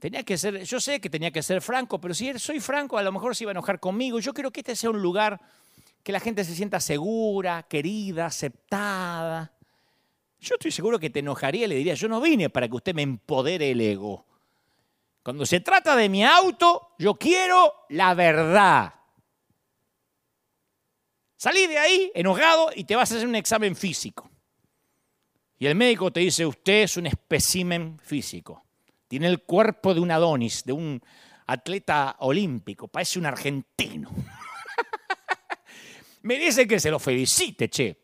[0.01, 3.03] Tenía que ser, yo sé que tenía que ser franco, pero si soy franco, a
[3.03, 4.19] lo mejor se iba a enojar conmigo.
[4.19, 5.39] Yo quiero que este sea un lugar
[6.03, 9.53] que la gente se sienta segura, querida, aceptada.
[10.41, 12.95] Yo estoy seguro que te enojaría y le diría, yo no vine para que usted
[12.95, 14.25] me empodere el ego.
[15.23, 18.95] Cuando se trata de mi auto, yo quiero la verdad.
[21.47, 24.29] Salí de ahí enojado y te vas a hacer un examen físico.
[25.61, 28.65] Y el médico te dice, usted es un espécimen físico.
[29.07, 31.01] Tiene el cuerpo de un Adonis, de un
[31.47, 34.11] atleta olímpico, parece un argentino.
[36.23, 37.97] Me dice que se lo felicite, che.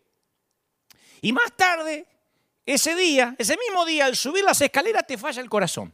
[1.20, 2.06] Y más tarde,
[2.64, 5.92] ese día, ese mismo día, al subir las escaleras te falla el corazón.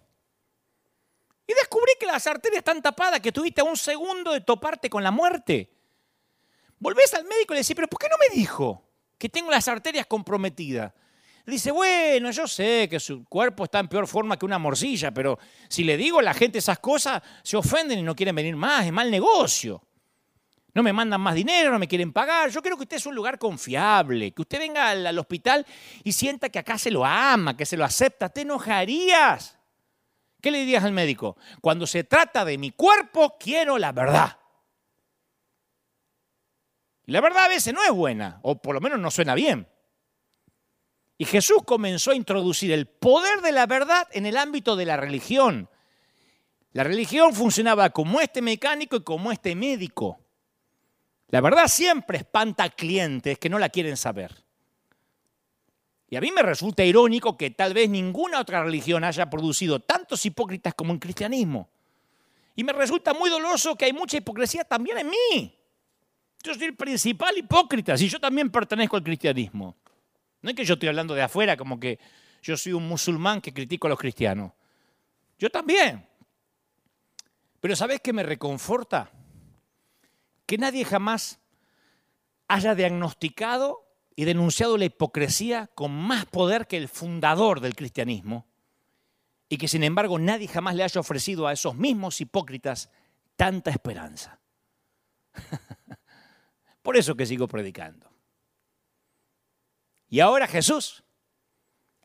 [1.46, 5.10] Y descubrí que las arterias están tapadas, que tuviste un segundo de toparte con la
[5.10, 5.77] muerte.
[6.80, 8.82] Volvés al médico y le decís, pero ¿por qué no me dijo
[9.18, 10.92] que tengo las arterias comprometidas?
[11.52, 15.38] dice, bueno, yo sé que su cuerpo está en peor forma que una morcilla, pero
[15.68, 18.84] si le digo a la gente esas cosas, se ofenden y no quieren venir más,
[18.84, 19.82] es mal negocio.
[20.74, 22.50] No me mandan más dinero, no me quieren pagar.
[22.50, 25.66] Yo creo que usted es un lugar confiable, que usted venga al, al hospital
[26.04, 28.28] y sienta que acá se lo ama, que se lo acepta.
[28.28, 29.58] Te enojarías.
[30.40, 31.36] ¿Qué le dirías al médico?
[31.60, 34.37] Cuando se trata de mi cuerpo, quiero la verdad.
[37.08, 39.66] Y la verdad a veces no es buena, o por lo menos no suena bien.
[41.16, 44.98] Y Jesús comenzó a introducir el poder de la verdad en el ámbito de la
[44.98, 45.70] religión.
[46.72, 50.20] La religión funcionaba como este mecánico y como este médico.
[51.28, 54.44] La verdad siempre espanta a clientes que no la quieren saber.
[56.10, 60.26] Y a mí me resulta irónico que tal vez ninguna otra religión haya producido tantos
[60.26, 61.70] hipócritas como el cristianismo.
[62.54, 65.57] Y me resulta muy doloroso que hay mucha hipocresía también en mí.
[66.42, 69.76] Yo soy el principal hipócrita, si yo también pertenezco al cristianismo.
[70.40, 71.98] No es que yo estoy hablando de afuera como que
[72.42, 74.52] yo soy un musulmán que critico a los cristianos.
[75.38, 76.06] Yo también.
[77.60, 79.10] Pero ¿sabes qué me reconforta?
[80.46, 81.40] Que nadie jamás
[82.46, 88.46] haya diagnosticado y denunciado la hipocresía con más poder que el fundador del cristianismo
[89.48, 92.90] y que sin embargo nadie jamás le haya ofrecido a esos mismos hipócritas
[93.36, 94.38] tanta esperanza.
[96.82, 98.10] Por eso que sigo predicando.
[100.08, 101.02] Y ahora Jesús,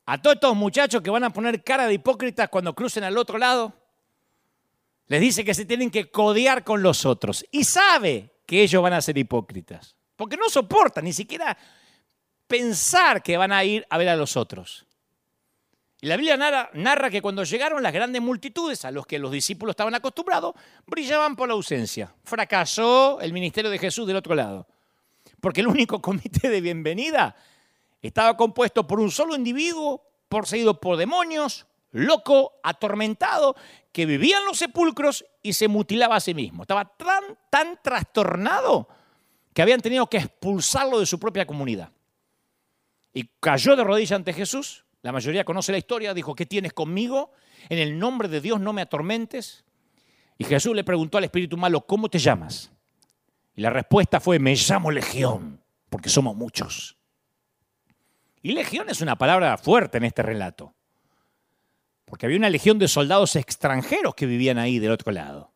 [0.06, 3.38] a todos estos muchachos que van a poner cara de hipócritas cuando crucen al otro
[3.38, 3.74] lado,
[5.08, 7.46] les dice que se tienen que codear con los otros.
[7.52, 9.96] Y sabe que ellos van a ser hipócritas.
[10.16, 11.58] Porque no soportan ni siquiera
[12.48, 14.86] pensar que van a ir a ver a los otros.
[16.04, 16.36] Y la Biblia
[16.74, 20.54] narra, que cuando llegaron las grandes multitudes a los que los discípulos estaban acostumbrados,
[20.86, 22.14] brillaban por la ausencia.
[22.26, 24.68] Fracasó el ministerio de Jesús del otro lado.
[25.40, 27.38] Porque el único comité de bienvenida
[28.02, 33.56] estaba compuesto por un solo individuo, poseído por demonios, loco, atormentado,
[33.94, 36.64] que vivía en los sepulcros y se mutilaba a sí mismo.
[36.64, 38.90] Estaba tan, tan trastornado
[39.54, 41.94] que habían tenido que expulsarlo de su propia comunidad
[43.14, 44.84] y cayó de rodillas ante Jesús.
[45.04, 47.34] La mayoría conoce la historia, dijo, ¿qué tienes conmigo?
[47.68, 49.66] En el nombre de Dios no me atormentes.
[50.38, 52.72] Y Jesús le preguntó al espíritu malo, ¿cómo te llamas?
[53.54, 56.98] Y la respuesta fue, me llamo Legión, porque somos muchos.
[58.42, 60.74] Y legión es una palabra fuerte en este relato,
[62.06, 65.54] porque había una legión de soldados extranjeros que vivían ahí del otro lado.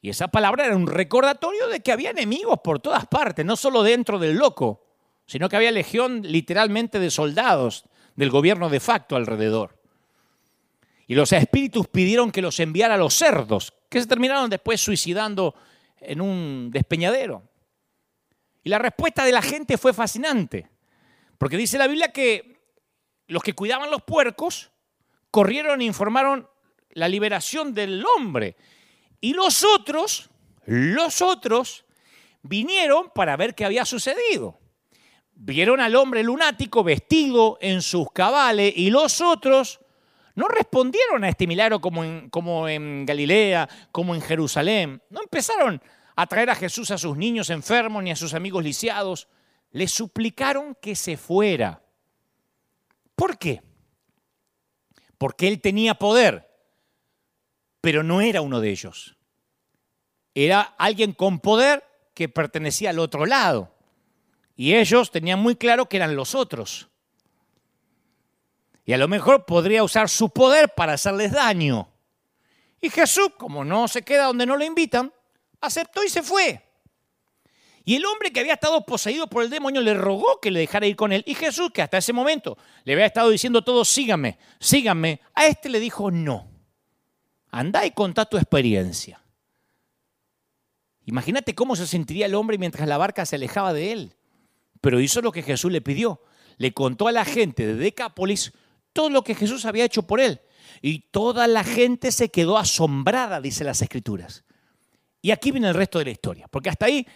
[0.00, 3.82] Y esa palabra era un recordatorio de que había enemigos por todas partes, no solo
[3.82, 4.84] dentro del loco,
[5.26, 7.84] sino que había legión literalmente de soldados
[8.16, 9.78] del gobierno de facto alrededor.
[11.06, 15.54] Y los espíritus pidieron que los enviara a los cerdos, que se terminaron después suicidando
[16.00, 17.42] en un despeñadero.
[18.62, 20.68] Y la respuesta de la gente fue fascinante,
[21.38, 22.60] porque dice la Biblia que
[23.26, 24.70] los que cuidaban los puercos
[25.30, 26.48] corrieron e informaron
[26.90, 28.56] la liberación del hombre.
[29.20, 30.30] Y los otros,
[30.66, 31.84] los otros,
[32.42, 34.61] vinieron para ver qué había sucedido
[35.34, 39.80] vieron al hombre lunático vestido en sus cabales y los otros
[40.34, 45.02] no respondieron a este milagro como en, Galilea, como en Jerusalén.
[45.10, 45.82] No empezaron
[46.16, 49.28] a traer a Jesús a sus niños enfermos ni a sus amigos lisiados.
[49.72, 51.82] Le suplicaron que se fuera.
[53.14, 53.62] ¿Por qué?
[55.18, 56.48] Porque él tenía poder,
[57.80, 59.16] pero no era uno de ellos.
[60.34, 63.74] Era alguien con poder que pertenecía al otro lado.
[64.56, 66.88] Y ellos tenían muy claro que eran los otros.
[68.84, 71.88] Y a lo mejor podría usar su poder para hacerles daño.
[72.80, 75.12] Y Jesús, como no se queda donde no lo invitan,
[75.60, 76.60] aceptó y se fue.
[77.84, 80.86] Y el hombre que había estado poseído por el demonio le rogó que le dejara
[80.86, 81.24] ir con él.
[81.26, 85.68] Y Jesús, que hasta ese momento le había estado diciendo todo, síganme, síganme, a este
[85.68, 86.48] le dijo no.
[87.50, 89.20] Anda y contá tu experiencia.
[91.04, 94.16] Imagínate cómo se sentiría el hombre mientras la barca se alejaba de él.
[94.82, 96.20] Pero hizo lo que Jesús le pidió.
[96.58, 98.52] Le contó a la gente de Decápolis
[98.92, 100.42] todo lo que Jesús había hecho por él.
[100.82, 104.44] Y toda la gente se quedó asombrada, dice las Escrituras.
[105.22, 107.06] Y aquí viene el resto de la historia, porque hasta ahí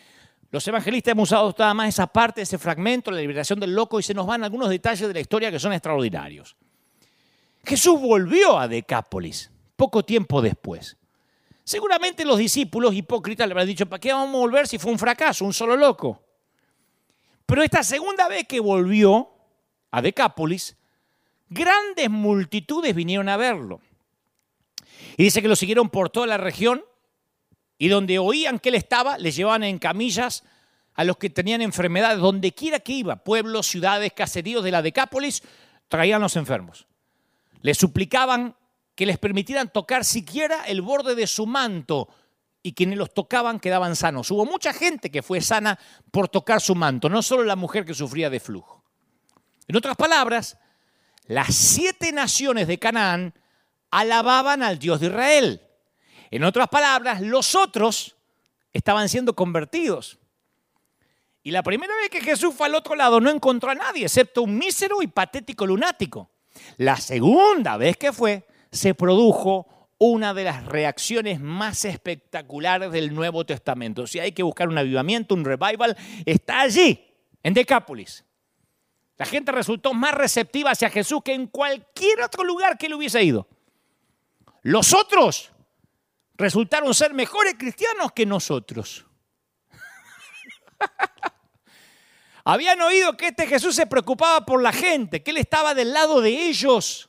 [0.53, 4.05] los evangelistas hemos usado nada más esa parte, ese fragmento, la liberación del loco, y
[4.05, 6.57] se nos van algunos detalles de la historia que son extraordinarios.
[7.65, 10.97] Jesús volvió a Decápolis poco tiempo después.
[11.65, 15.01] Seguramente los discípulos hipócritas le habrán dicho, ¿para qué vamos a volver si fue un
[15.01, 16.26] fracaso, un solo loco?
[17.47, 19.31] Pero esta segunda vez que volvió
[19.93, 20.77] a Decápolis,
[21.49, 23.81] grandes multitudes vinieron a verlo.
[25.17, 26.85] Y dice que lo siguieron por toda la región
[27.79, 30.45] y donde oían que él estaba, le llevaban en camillas
[30.95, 35.43] a los que tenían enfermedades, donde quiera que iba, pueblos, ciudades, caseríos de la Decápolis,
[35.89, 36.87] traían los enfermos.
[37.61, 38.57] Le suplicaban
[38.95, 42.09] que les permitieran tocar siquiera el borde de su manto
[42.67, 44.29] y quienes los tocaban quedaban sanos.
[44.33, 45.79] Hubo mucha gente que fue sana
[46.11, 48.83] por tocar su manto, no solo la mujer que sufría de flujo.
[49.69, 50.59] En otras palabras,
[51.29, 53.35] las siete naciones de Canaán
[53.93, 55.63] alababan al Dios de Israel.
[56.33, 58.17] En otras palabras, los otros
[58.73, 60.19] estaban siendo convertidos.
[61.45, 64.43] Y la primera vez que Jesús fue al otro lado no encontró a nadie, excepto
[64.43, 66.31] un mísero y patético lunático.
[66.79, 73.47] La segunda vez que fue, se produjo una de las reacciones más espectaculares del Nuevo
[73.47, 74.07] Testamento.
[74.07, 77.03] Si hay que buscar un avivamiento, un revival, está allí,
[77.43, 78.25] en Decápolis.
[79.17, 83.23] La gente resultó más receptiva hacia Jesús que en cualquier otro lugar que él hubiese
[83.23, 83.49] ido.
[84.63, 85.53] Los otros
[86.35, 89.07] resultaron ser mejores cristianos que nosotros.
[92.45, 96.21] Habían oído que este Jesús se preocupaba por la gente, que él estaba del lado
[96.21, 97.09] de ellos.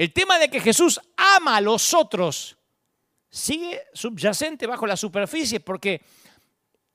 [0.00, 2.56] El tema de que Jesús ama a los otros
[3.28, 6.00] sigue subyacente bajo la superficie porque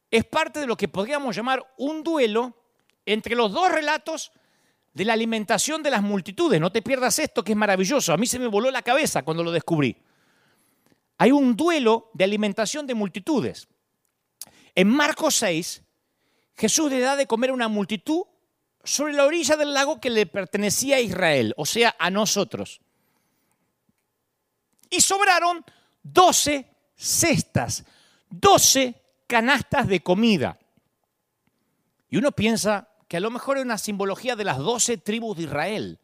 [0.09, 2.55] es parte de lo que podríamos llamar un duelo
[3.05, 4.31] entre los dos relatos
[4.91, 6.59] de la alimentación de las multitudes.
[6.59, 8.11] No te pierdas esto que es maravilloso.
[8.11, 9.95] A mí se me voló la cabeza cuando lo descubrí
[11.17, 13.67] hay un duelo de alimentación de multitudes.
[14.73, 15.83] En Marcos 6,
[16.55, 18.23] Jesús le da de comer a una multitud
[18.83, 22.81] sobre la orilla del lago que le pertenecía a Israel, o sea, a nosotros.
[24.89, 25.63] Y sobraron
[26.03, 27.83] 12 cestas,
[28.29, 28.95] 12
[29.27, 30.57] canastas de comida.
[32.09, 35.43] Y uno piensa que a lo mejor es una simbología de las 12 tribus de
[35.43, 35.99] Israel.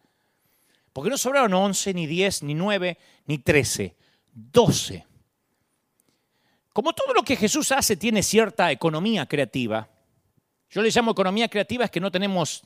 [0.94, 3.96] Porque no sobraron 11, ni 10, ni 9, ni 13.
[4.34, 5.06] 12.
[6.74, 9.90] Como todo lo que Jesús hace tiene cierta economía creativa,
[10.70, 12.64] yo le llamo economía creativa es que no tenemos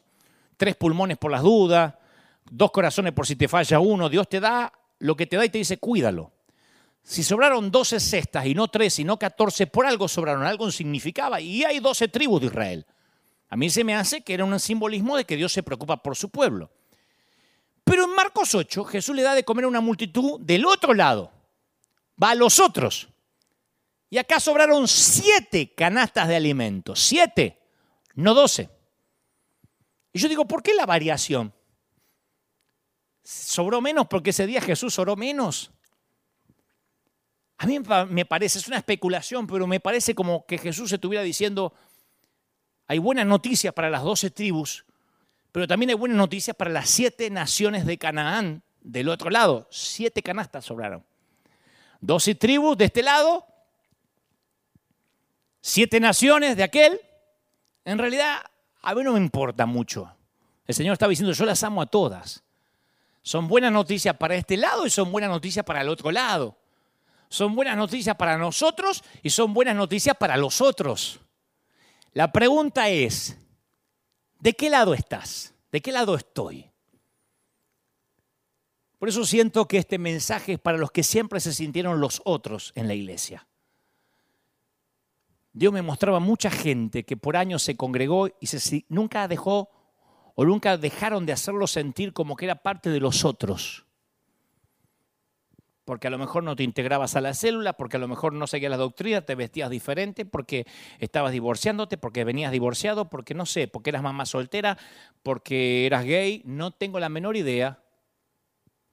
[0.57, 1.95] tres pulmones por las dudas,
[2.49, 5.49] dos corazones por si te falla uno, Dios te da lo que te da y
[5.49, 6.31] te dice cuídalo.
[7.03, 11.39] Si sobraron 12 cestas y no 3 y no 14, por algo sobraron, algo significaba.
[11.39, 12.85] Y hay 12 tribus de Israel.
[13.49, 16.15] A mí se me hace que era un simbolismo de que Dios se preocupa por
[16.15, 16.71] su pueblo.
[17.83, 21.35] Pero en Marcos 8 Jesús le da de comer a una multitud del otro lado
[22.21, 23.09] va a los otros.
[24.09, 27.59] Y acá sobraron siete canastas de alimentos, siete,
[28.13, 28.69] no doce.
[30.13, 31.53] Y yo digo, ¿por qué la variación?
[33.25, 35.71] ¿Sobró menos porque ese día Jesús sobró menos?
[37.57, 41.73] A mí me parece, es una especulación, pero me parece como que Jesús estuviera diciendo,
[42.85, 44.85] hay buenas noticias para las doce tribus,
[45.51, 49.67] pero también hay buenas noticias para las siete naciones de Canaán del otro lado.
[49.71, 51.03] Siete canastas sobraron.
[52.01, 53.47] Doce tribus de este lado,
[55.61, 57.01] siete naciones de aquel.
[57.85, 58.43] En realidad,
[58.83, 60.15] a mí no me importa mucho.
[60.67, 62.44] El Señor estaba diciendo, yo las amo a todas.
[63.25, 66.59] Son buenas noticias para este lado y son buenas noticias para el otro lado.
[67.27, 71.19] Son buenas noticias para nosotros y son buenas noticias para los otros.
[72.13, 73.35] La pregunta es,
[74.39, 75.55] ¿de qué lado estás?
[75.71, 76.69] ¿De qué lado estoy?
[78.99, 82.73] Por eso siento que este mensaje es para los que siempre se sintieron los otros
[82.75, 83.47] en la iglesia.
[85.51, 88.47] Dios me mostraba mucha gente que por años se congregó y
[88.87, 89.74] nunca dejó
[90.35, 93.85] o nunca dejaron de hacerlo sentir como que era parte de los otros.
[95.83, 98.47] Porque a lo mejor no te integrabas a la célula, porque a lo mejor no
[98.47, 100.65] seguías la doctrina, te vestías diferente, porque
[100.99, 104.77] estabas divorciándote, porque venías divorciado, porque no sé, porque eras mamá soltera,
[105.21, 107.81] porque eras gay, no tengo la menor idea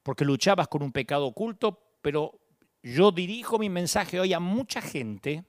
[0.03, 2.38] porque luchabas con un pecado oculto, pero
[2.82, 5.45] yo dirijo mi mensaje hoy a mucha gente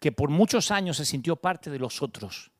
[0.00, 2.50] que por muchos años se sintió parte de los otros.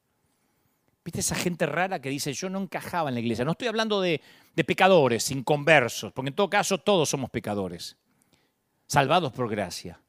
[1.06, 3.44] ¿Viste esa gente rara que dice, yo no encajaba en la iglesia?
[3.44, 4.20] No estoy hablando de,
[4.56, 7.96] de pecadores, inconversos, porque en todo caso todos somos pecadores,
[8.88, 10.00] salvados por gracia.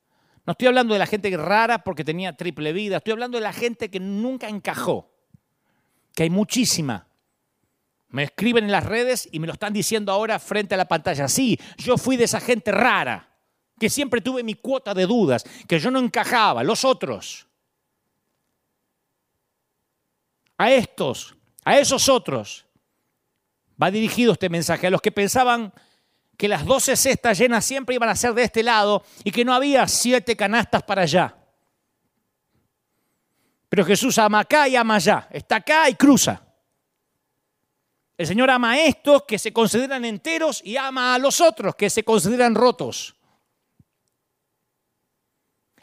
[0.44, 3.54] No estoy hablando de la gente rara porque tenía triple vida, estoy hablando de la
[3.54, 5.12] gente que nunca encajó,
[6.16, 7.08] que hay muchísima.
[8.10, 11.28] Me escriben en las redes y me lo están diciendo ahora frente a la pantalla.
[11.28, 13.38] Sí, yo fui de esa gente rara,
[13.80, 17.48] que siempre tuve mi cuota de dudas, que yo no encajaba, los otros.
[20.58, 22.66] A estos, a esos otros,
[23.82, 25.72] va dirigido este mensaje, a los que pensaban
[26.36, 29.54] que las doce cestas llenas siempre iban a ser de este lado y que no
[29.54, 31.36] había siete canastas para allá.
[33.70, 36.42] Pero Jesús ama acá y ama allá, está acá y cruza.
[38.18, 41.90] El Señor ama a estos que se consideran enteros y ama a los otros que
[41.90, 43.16] se consideran rotos.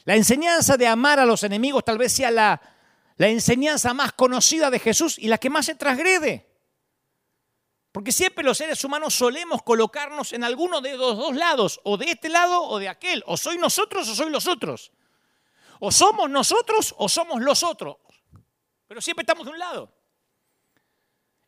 [0.05, 2.61] La enseñanza de amar a los enemigos tal vez sea la,
[3.17, 6.51] la enseñanza más conocida de Jesús y la que más se transgrede.
[7.93, 12.07] Porque siempre los seres humanos solemos colocarnos en alguno de los dos lados, o de
[12.11, 13.23] este lado o de aquel.
[13.27, 14.91] O soy nosotros o soy los otros.
[15.79, 17.97] O somos nosotros o somos los otros.
[18.89, 19.95] Pero siempre estamos de un lado.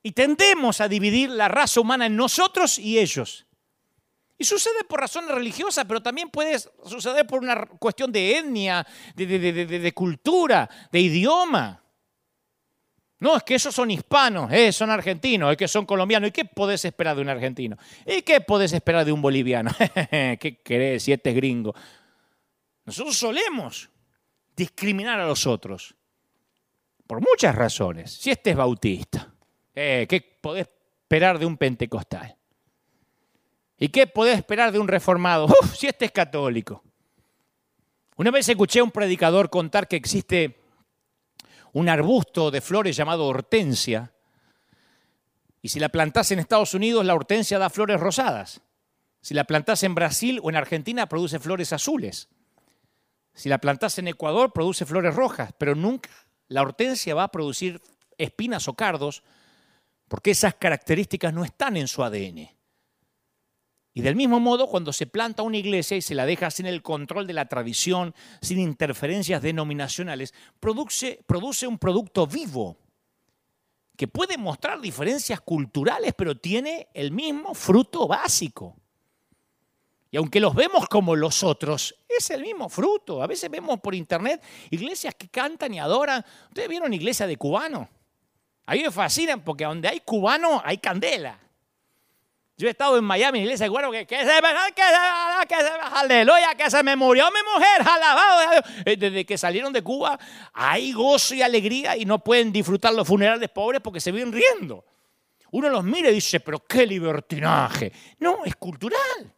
[0.03, 3.46] Y tendemos a dividir la raza humana en nosotros y ellos.
[4.39, 9.27] Y sucede por razones religiosas, pero también puede suceder por una cuestión de etnia, de,
[9.27, 11.83] de cultura, de idioma.
[13.19, 16.29] No, es que esos son hispanos, eh, son argentinos, es que son colombianos.
[16.29, 17.79] ¿Y qué podés esperar de un argentino?
[18.05, 19.71] ¿Y qué podés esperar de un boliviano?
[20.11, 21.75] ¿Qué querés si este es gringo?
[22.85, 23.89] Nosotros solemos
[24.55, 25.95] discriminar a los otros
[27.07, 28.13] por muchas razones.
[28.13, 29.33] Si este es bautista,
[29.75, 30.69] eh, ¿qué podés
[31.03, 32.37] esperar de un pentecostal?
[33.79, 35.47] ¿Y qué podés esperar de un reformado?
[35.63, 36.83] Uf, si este es católico.
[38.17, 40.59] Una vez escuché a un predicador contar que existe
[41.73, 44.13] un arbusto de flores llamado hortensia.
[45.61, 48.63] Y si la plantás en Estados Unidos, la hortensia da flores rosadas.
[49.21, 52.31] Si la plantás en Brasil o en Argentina, produce flores azules.
[53.35, 55.53] Si la plantás en Ecuador, produce flores rojas.
[55.59, 56.09] Pero nunca
[56.49, 57.83] la hortensia va a producir
[58.17, 59.23] espinas o cardos
[60.09, 62.56] porque esas características no están en su ADN.
[63.97, 66.83] Y del mismo modo, cuando se planta una iglesia y se la deja sin el
[66.83, 72.77] control de la tradición, sin interferencias denominacionales, produce, produce un producto vivo
[73.97, 78.77] que puede mostrar diferencias culturales, pero tiene el mismo fruto básico.
[80.11, 83.23] Y aunque los vemos como los otros, es el mismo fruto.
[83.23, 86.23] A veces vemos por internet iglesias que cantan y adoran.
[86.49, 87.89] ¿Ustedes vieron iglesia de cubano?
[88.67, 91.46] A mí me fascinan porque donde hay cubano hay candela.
[92.59, 95.55] Yo he estado en Miami, iglesia de Guaro, que, que, se me, que, se, que
[95.57, 98.63] se aleluya, que se me murió mi mujer, alabado.
[98.87, 100.19] Eh, desde que salieron de Cuba
[100.55, 104.87] hay gozo y alegría y no pueden disfrutar los funerales pobres porque se vienen riendo.
[105.51, 107.93] Uno los mira y dice, pero qué libertinaje.
[108.21, 109.35] No, es cultural.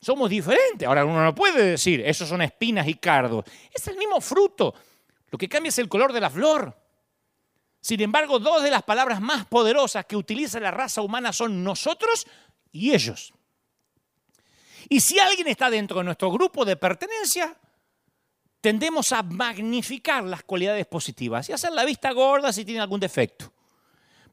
[0.00, 0.86] Somos diferentes.
[0.86, 3.44] Ahora uno no puede decir, esos son espinas y cardos.
[3.72, 4.74] Es el mismo fruto.
[5.30, 6.76] Lo que cambia es el color de la flor.
[7.80, 12.26] Sin embargo, dos de las palabras más poderosas que utiliza la raza humana son nosotros
[12.72, 13.32] y ellos.
[14.88, 17.56] Y si alguien está dentro de nuestro grupo de pertenencia,
[18.60, 23.52] tendemos a magnificar las cualidades positivas y hacer la vista gorda si tiene algún defecto.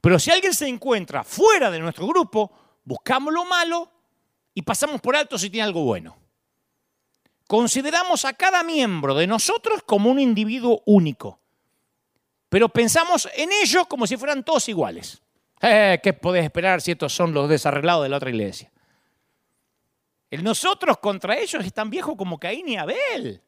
[0.02, 2.52] Pero si alguien se encuentra fuera de nuestro grupo,
[2.84, 3.92] buscamos lo malo
[4.54, 6.18] y pasamos por alto si tiene algo bueno.
[7.48, 11.40] Consideramos a cada miembro de nosotros como un individuo único
[12.56, 15.22] pero pensamos en ellos como si fueran todos iguales.
[15.60, 18.72] Eh, ¿Qué podés esperar si estos son los desarreglados de la otra iglesia?
[20.30, 23.42] El nosotros contra ellos es tan viejo como Caín y Abel.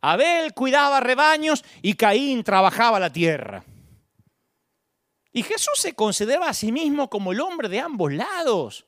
[0.00, 3.62] Abel cuidaba rebaños y Caín trabajaba la tierra.
[5.32, 8.86] Y Jesús se consideraba a sí mismo como el hombre de ambos lados.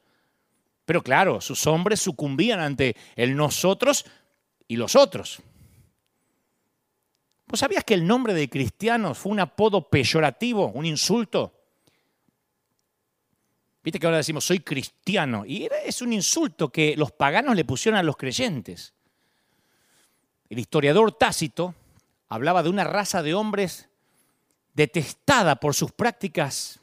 [0.84, 4.04] Pero claro, sus hombres sucumbían ante el nosotros
[4.66, 5.44] y los otros.
[7.54, 11.54] ¿Vos sabías que el nombre de cristianos fue un apodo peyorativo, un insulto?
[13.80, 17.96] Viste que ahora decimos soy cristiano y es un insulto que los paganos le pusieron
[17.96, 18.92] a los creyentes.
[20.48, 21.76] El historiador Tácito
[22.28, 23.88] hablaba de una raza de hombres
[24.72, 26.80] detestada por sus prácticas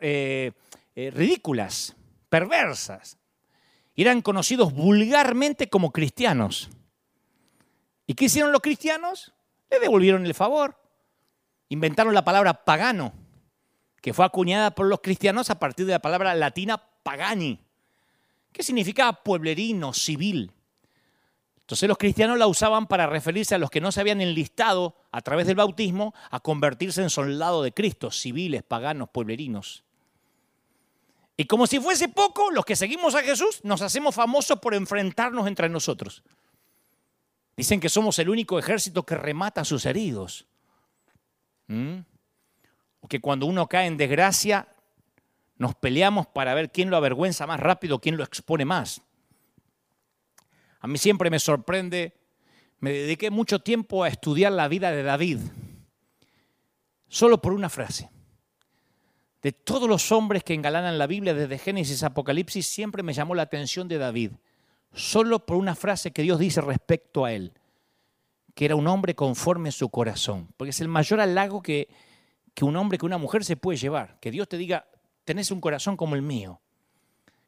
[0.00, 0.50] eh,
[0.96, 1.94] eh, ridículas,
[2.28, 3.18] perversas.
[3.94, 6.70] Eran conocidos vulgarmente como cristianos.
[8.08, 9.32] ¿Y qué hicieron los cristianos?
[9.70, 10.76] Le devolvieron el favor.
[11.68, 13.12] Inventaron la palabra pagano,
[14.02, 17.60] que fue acuñada por los cristianos a partir de la palabra latina pagani.
[18.52, 20.52] que significaba pueblerino, civil.
[21.70, 25.20] Entonces los cristianos la usaban para referirse a los que no se habían enlistado a
[25.20, 29.84] través del bautismo a convertirse en soldados de Cristo, civiles, paganos, pueblerinos.
[31.36, 35.46] Y como si fuese poco, los que seguimos a Jesús nos hacemos famosos por enfrentarnos
[35.46, 36.24] entre nosotros.
[37.60, 40.46] Dicen que somos el único ejército que remata a sus heridos.
[41.66, 41.98] ¿Mm?
[43.00, 44.66] O que cuando uno cae en desgracia,
[45.58, 49.02] nos peleamos para ver quién lo avergüenza más rápido, quién lo expone más.
[50.80, 52.14] A mí siempre me sorprende,
[52.78, 55.40] me dediqué mucho tiempo a estudiar la vida de David,
[57.08, 58.08] solo por una frase.
[59.42, 63.34] De todos los hombres que engalanan la Biblia desde Génesis a Apocalipsis, siempre me llamó
[63.34, 64.30] la atención de David,
[64.92, 67.52] solo por una frase que Dios dice respecto a él,
[68.54, 71.88] que era un hombre conforme a su corazón, porque es el mayor halago que,
[72.54, 74.86] que un hombre, que una mujer se puede llevar, que Dios te diga,
[75.24, 76.60] tenés un corazón como el mío.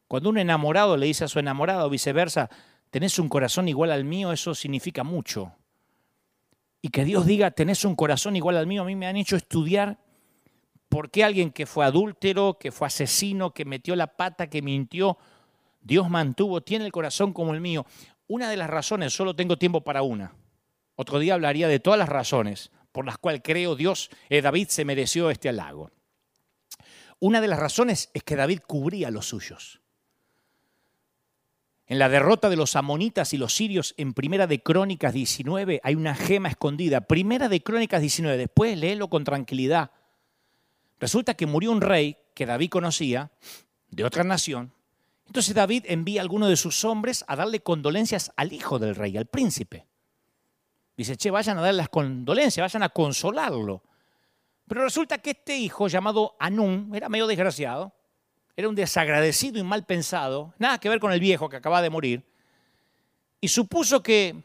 [0.07, 2.49] Cuando un enamorado le dice a su enamorado o viceversa,
[2.89, 5.53] tenés un corazón igual al mío, eso significa mucho.
[6.81, 9.35] Y que Dios diga, tenés un corazón igual al mío, a mí me han hecho
[9.35, 9.97] estudiar
[10.89, 15.17] por qué alguien que fue adúltero, que fue asesino, que metió la pata, que mintió,
[15.83, 17.85] Dios mantuvo, tiene el corazón como el mío.
[18.27, 20.33] Una de las razones, solo tengo tiempo para una.
[20.95, 24.85] Otro día hablaría de todas las razones por las cuales creo Dios, eh, David se
[24.85, 25.91] mereció este halago.
[27.19, 29.81] Una de las razones es que David cubría los suyos.
[31.87, 35.95] En la derrota de los amonitas y los sirios en Primera de Crónicas 19 hay
[35.95, 37.01] una gema escondida.
[37.01, 39.91] Primera de Crónicas 19, después léelo con tranquilidad.
[40.99, 43.31] Resulta que murió un rey que David conocía,
[43.89, 44.71] de otra nación.
[45.25, 49.17] Entonces David envía a alguno de sus hombres a darle condolencias al hijo del rey,
[49.17, 49.87] al príncipe.
[50.95, 53.83] Dice, che, vayan a darle las condolencias, vayan a consolarlo.
[54.67, 57.93] Pero resulta que este hijo llamado Anún era medio desgraciado
[58.55, 61.89] era un desagradecido y mal pensado, nada que ver con el viejo que acaba de
[61.89, 62.23] morir,
[63.41, 64.43] y supuso que,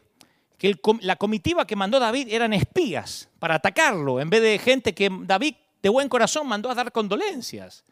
[1.01, 5.55] la comitiva que mandó David eran espías para atacarlo, en vez de gente que David
[5.81, 7.85] de buen corazón mandó a dar condolencias.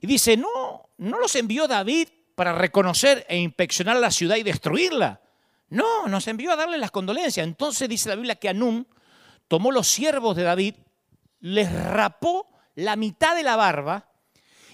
[0.00, 5.20] Y dice, no, no los envió David para reconocer e inspeccionar la ciudad y destruirla.
[5.68, 7.46] No, nos envió a darle las condolencias.
[7.46, 8.86] Entonces dice la Biblia que Anún
[9.48, 10.74] tomó los siervos de David,
[11.40, 14.10] les rapó la mitad de la barba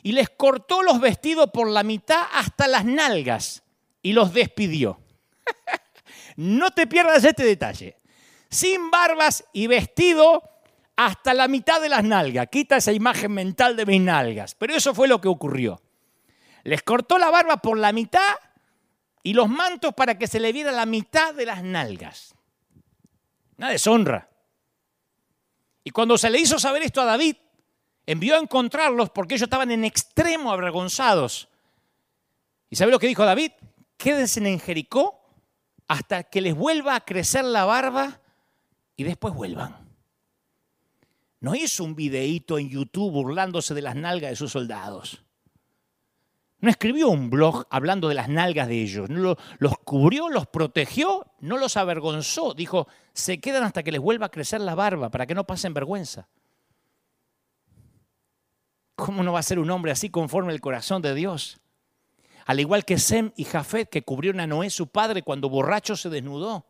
[0.03, 3.62] y les cortó los vestidos por la mitad hasta las nalgas
[4.03, 5.01] y los despidió.
[6.37, 7.97] no te pierdas este detalle.
[8.51, 10.43] Sin barbas y vestido
[11.07, 12.48] hasta la mitad de las nalgas.
[12.48, 14.55] Quita esa imagen mental de mis nalgas.
[14.55, 15.80] Pero eso fue lo que ocurrió.
[16.64, 18.34] Les cortó la barba por la mitad
[19.22, 22.34] y los mantos para que se le viera la mitad de las nalgas.
[23.59, 24.28] Una deshonra.
[25.84, 27.36] Y cuando se le hizo saber esto a David,
[28.07, 31.48] envió a encontrarlos porque ellos estaban en extremo avergonzados.
[32.70, 33.53] ¿Y sabe lo que dijo David?
[33.96, 35.20] Quédense en Jericó
[35.88, 38.20] hasta que les vuelva a crecer la barba
[38.96, 39.82] y después vuelvan.
[41.43, 45.24] No hizo un videíto en YouTube burlándose de las nalgas de sus soldados.
[46.61, 49.11] No escribió un blog hablando de las nalgas de ellos.
[49.11, 52.55] No los cubrió, los protegió, no los avergonzó.
[52.55, 55.74] Dijo, se quedan hasta que les vuelva a crecer la barba para que no pasen
[55.74, 56.28] vergüenza.
[58.95, 61.61] ¿Cómo no va a ser un hombre así conforme al corazón de Dios?
[62.47, 66.09] Al igual que Sem y Jafet, que cubrieron a Noé, su padre, cuando borracho se
[66.09, 66.66] desnudó.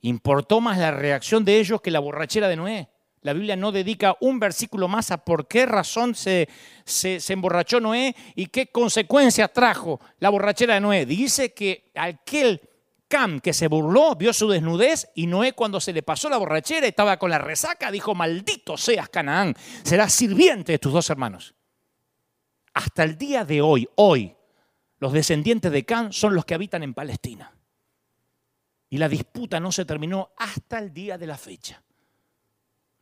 [0.00, 2.88] Importó más la reacción de ellos que la borrachera de Noé.
[3.22, 6.48] La Biblia no dedica un versículo más a por qué razón se,
[6.84, 11.06] se, emborrachó Noé y qué consecuencias trajo la borrachera de Noé.
[11.06, 12.60] Dice que aquel
[13.06, 16.86] Cam, que se burló, vio su desnudez y Noé cuando se le pasó la borrachera,
[16.86, 19.54] estaba con la resaca, dijo, maldito seas Canaán,
[19.84, 21.54] serás sirviente de tus dos hermanos.
[22.74, 24.34] Hasta el día de hoy, hoy,
[24.98, 27.52] los descendientes de Cam son los que habitan en Palestina.
[28.88, 31.82] Y la disputa no se terminó hasta el día de la fecha.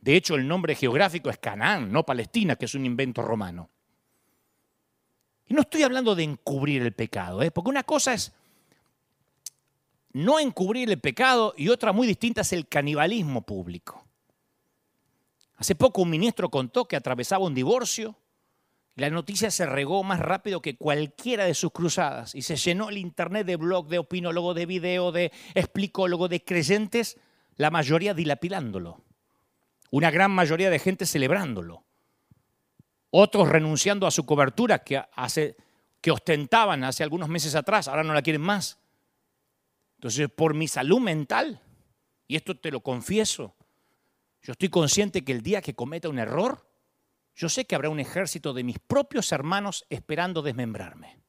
[0.01, 3.69] De hecho, el nombre geográfico es Canaán, no Palestina, que es un invento romano.
[5.45, 7.51] Y no estoy hablando de encubrir el pecado, ¿eh?
[7.51, 8.33] porque una cosa es
[10.13, 14.03] no encubrir el pecado y otra muy distinta es el canibalismo público.
[15.57, 18.15] Hace poco un ministro contó que atravesaba un divorcio
[18.95, 22.89] y la noticia se regó más rápido que cualquiera de sus cruzadas y se llenó
[22.89, 27.17] el internet de blog, de opinólogo, de video, de explicólogo, de creyentes,
[27.55, 29.03] la mayoría dilapidándolo.
[29.91, 31.85] Una gran mayoría de gente celebrándolo.
[33.09, 35.57] Otros renunciando a su cobertura que, hace,
[35.99, 38.79] que ostentaban hace algunos meses atrás, ahora no la quieren más.
[39.95, 41.61] Entonces, por mi salud mental,
[42.27, 43.55] y esto te lo confieso,
[44.41, 46.67] yo estoy consciente que el día que cometa un error,
[47.35, 51.19] yo sé que habrá un ejército de mis propios hermanos esperando desmembrarme.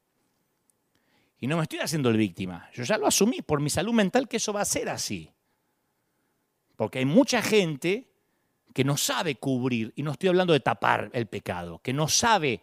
[1.38, 2.70] Y no me estoy haciendo el víctima.
[2.72, 5.32] Yo ya lo asumí por mi salud mental que eso va a ser así.
[6.76, 8.11] Porque hay mucha gente
[8.72, 12.62] que no sabe cubrir, y no estoy hablando de tapar el pecado, que no sabe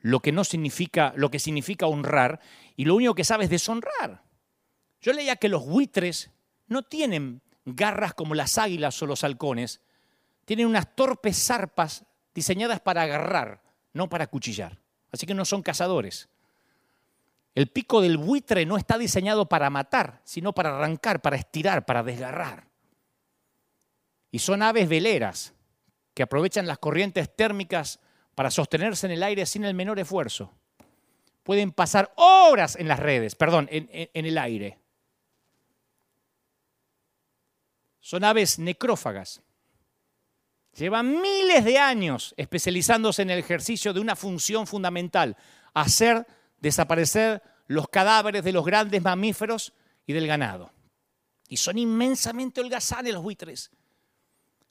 [0.00, 2.40] lo que no significa, lo que significa honrar,
[2.76, 4.22] y lo único que sabe es deshonrar.
[5.00, 6.30] Yo leía que los buitres
[6.68, 9.80] no tienen garras como las águilas o los halcones,
[10.44, 12.04] tienen unas torpes zarpas
[12.34, 13.62] diseñadas para agarrar,
[13.92, 14.78] no para cuchillar.
[15.10, 16.28] Así que no son cazadores.
[17.54, 22.02] El pico del buitre no está diseñado para matar, sino para arrancar, para estirar, para
[22.02, 22.68] desgarrar.
[24.36, 25.54] Y son aves veleras
[26.12, 28.00] que aprovechan las corrientes térmicas
[28.34, 30.52] para sostenerse en el aire sin el menor esfuerzo.
[31.42, 34.78] Pueden pasar horas en las redes, perdón, en, el aire.
[37.98, 39.40] Son aves necrófagas.
[40.74, 45.34] Llevan miles de años especializándose en el ejercicio de una función fundamental,
[45.72, 46.26] hacer
[46.58, 49.72] desaparecer los cadáveres de los grandes mamíferos
[50.04, 50.74] y del ganado.
[51.48, 53.70] Y son inmensamente holgazanes los buitres.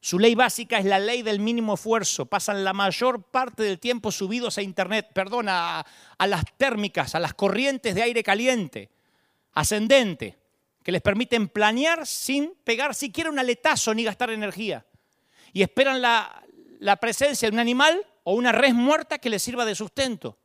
[0.05, 2.27] Su ley básica es la ley del mínimo esfuerzo.
[2.27, 5.83] Pasan la mayor parte del tiempo subidos a Internet, perdón, a,
[6.27, 8.91] las térmicas, a las corrientes de aire caliente,
[9.53, 10.37] ascendente,
[10.83, 14.85] que les permiten planear sin pegar siquiera un aletazo ni gastar energía.
[15.53, 16.45] Y esperan la,
[16.77, 20.37] la presencia de un animal o una res muerta que les sirva de sustento.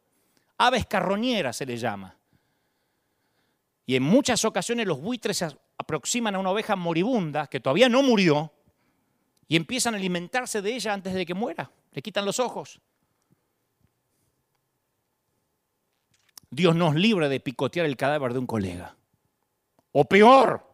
[0.56, 2.16] Aves carroñeras se les llama.
[3.84, 8.02] Y en muchas ocasiones los buitres se aproximan a una oveja moribunda que todavía no
[8.02, 8.54] murió
[9.50, 11.72] y empiezan a alimentarse de ella antes de que muera.
[11.90, 12.80] Le quitan los ojos.
[16.48, 18.94] Dios nos libre de picotear el cadáver de un colega.
[19.90, 20.64] O peor,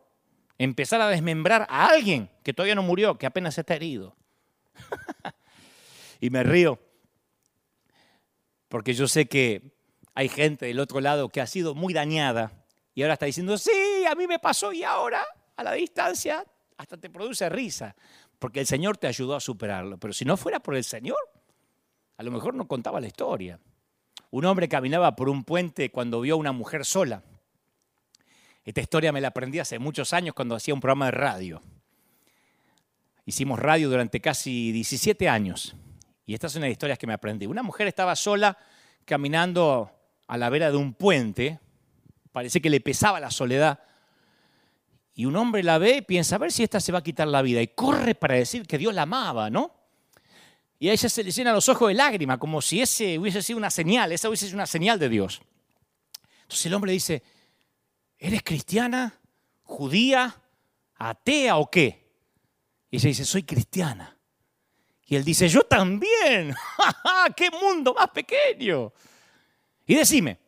[0.59, 4.15] empezar a desmembrar a alguien que todavía no murió, que apenas está herido.
[6.21, 6.79] y me río,
[8.69, 9.75] porque yo sé que
[10.13, 12.53] hay gente del otro lado que ha sido muy dañada
[12.95, 15.25] y ahora está diciendo, sí, a mí me pasó y ahora,
[15.57, 16.45] a la distancia,
[16.77, 17.97] hasta te produce risa
[18.39, 19.99] porque el Señor te ayudó a superarlo.
[19.99, 21.19] Pero si no fuera por el Señor,
[22.17, 23.59] a lo mejor no contaba la historia.
[24.31, 27.23] Un hombre caminaba por un puente cuando vio a una mujer sola.
[28.65, 31.63] Esta historia me la aprendí hace muchos años cuando hacía un programa de radio.
[33.25, 35.77] Hicimos radio durante casi 17 años.
[36.27, 37.47] Y esta es una de las historias que me aprendí.
[37.47, 38.59] Una mujer estaba sola
[39.05, 39.93] caminando
[40.27, 41.61] a la vera de un puente.
[42.33, 43.81] Parece que le pesaba la soledad
[45.19, 47.27] y un hombre la ve y piensa, a ver si esta se va a quitar
[47.27, 47.63] la vida.
[47.63, 49.75] Y corre para decir que Dios la amaba, ¿no?
[50.79, 53.57] Y a ella se le llenan los ojos de lágrima, como si ese hubiese sido
[53.57, 55.41] una señal, esa hubiese sido una señal de Dios.
[56.43, 57.23] Entonces el hombre dice,
[58.19, 59.19] ¿eres cristiana,
[59.63, 60.37] judía,
[60.97, 62.11] atea o qué?
[62.91, 64.19] Y ella dice, soy cristiana.
[65.07, 66.55] Y él dice, yo también.
[67.37, 68.93] ¡Qué mundo más pequeño!
[69.87, 70.39] Y decime,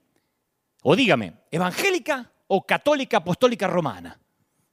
[0.82, 4.20] o dígame, ¿evangélica o católica apostólica romana?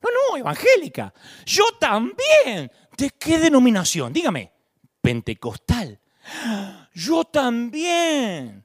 [0.06, 1.14] No, no, evangélica.
[1.46, 2.72] Yo también.
[2.98, 4.14] ¿De qué denominación?
[4.14, 4.52] Dígame.
[5.02, 6.00] Pentecostal.
[6.94, 8.64] Yo también.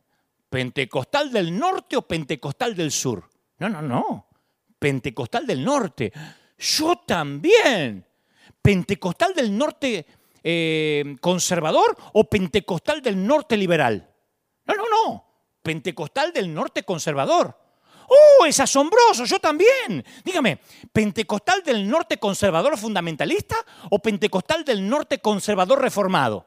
[0.49, 3.28] ¿Pentecostal del norte o pentecostal del sur?
[3.59, 4.26] No, no, no.
[4.78, 6.12] Pentecostal del norte.
[6.59, 8.07] Yo también.
[8.61, 10.07] ¿Pentecostal del norte
[10.43, 14.11] eh, conservador o pentecostal del norte liberal?
[14.66, 15.24] No, no, no.
[15.62, 17.60] Pentecostal del norte conservador.
[18.11, 19.25] ¡Oh, es asombroso!
[19.25, 20.05] Yo también.
[20.25, 20.59] Dígame,
[20.93, 23.55] ¿pentecostal del norte conservador fundamentalista
[23.91, 26.45] o pentecostal del norte conservador reformado?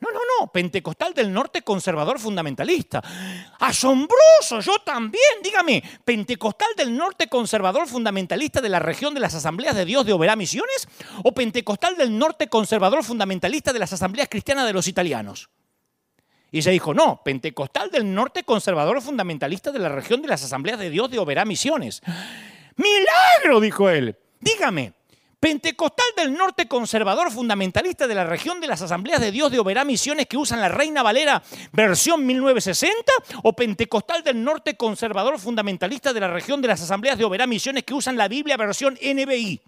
[0.00, 3.02] No, no, no, pentecostal del norte conservador fundamentalista.
[3.60, 9.76] Asombroso, yo también, dígame, pentecostal del norte conservador fundamentalista de la región de las asambleas
[9.76, 10.88] de Dios de Oberá Misiones
[11.22, 15.50] o pentecostal del norte conservador fundamentalista de las asambleas cristianas de los italianos.
[16.54, 20.78] Y ella dijo, no, pentecostal del norte conservador fundamentalista de la región de las asambleas
[20.78, 22.00] de Dios de Oberá Misiones.
[22.76, 24.16] Milagro, dijo él.
[24.38, 24.92] Dígame,
[25.40, 29.84] pentecostal del norte conservador fundamentalista de la región de las asambleas de Dios de Oberá
[29.84, 31.42] Misiones que usan la Reina Valera
[31.72, 37.24] versión 1960 o pentecostal del norte conservador fundamentalista de la región de las asambleas de
[37.24, 39.60] Oberá Misiones que usan la Biblia versión NBI.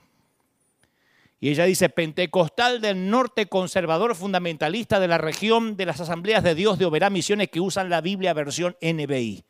[1.39, 6.55] Y ella dice, pentecostal del norte conservador fundamentalista de la región de las asambleas de
[6.55, 9.45] Dios de Oberá Misiones que usan la Biblia versión NBI.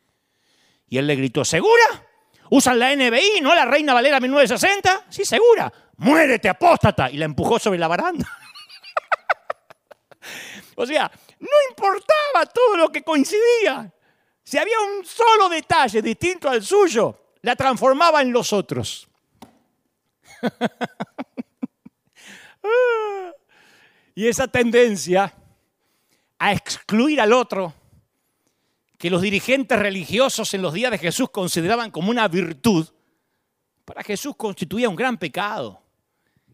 [0.89, 2.05] Y él le gritó, ¿segura?
[2.49, 5.05] ¿Usan la NBI, no la Reina Valera 1960?
[5.09, 5.71] Sí, segura.
[5.97, 7.09] Muérete, apóstata.
[7.09, 8.29] Y la empujó sobre la baranda.
[10.75, 11.09] o sea,
[11.39, 13.93] no importaba todo lo que coincidía.
[14.43, 19.07] Si había un solo detalle distinto al suyo, la transformaba en los otros.
[24.15, 25.33] Y esa tendencia
[26.39, 27.73] a excluir al otro,
[28.97, 32.87] que los dirigentes religiosos en los días de Jesús consideraban como una virtud,
[33.85, 35.81] para Jesús constituía un gran pecado.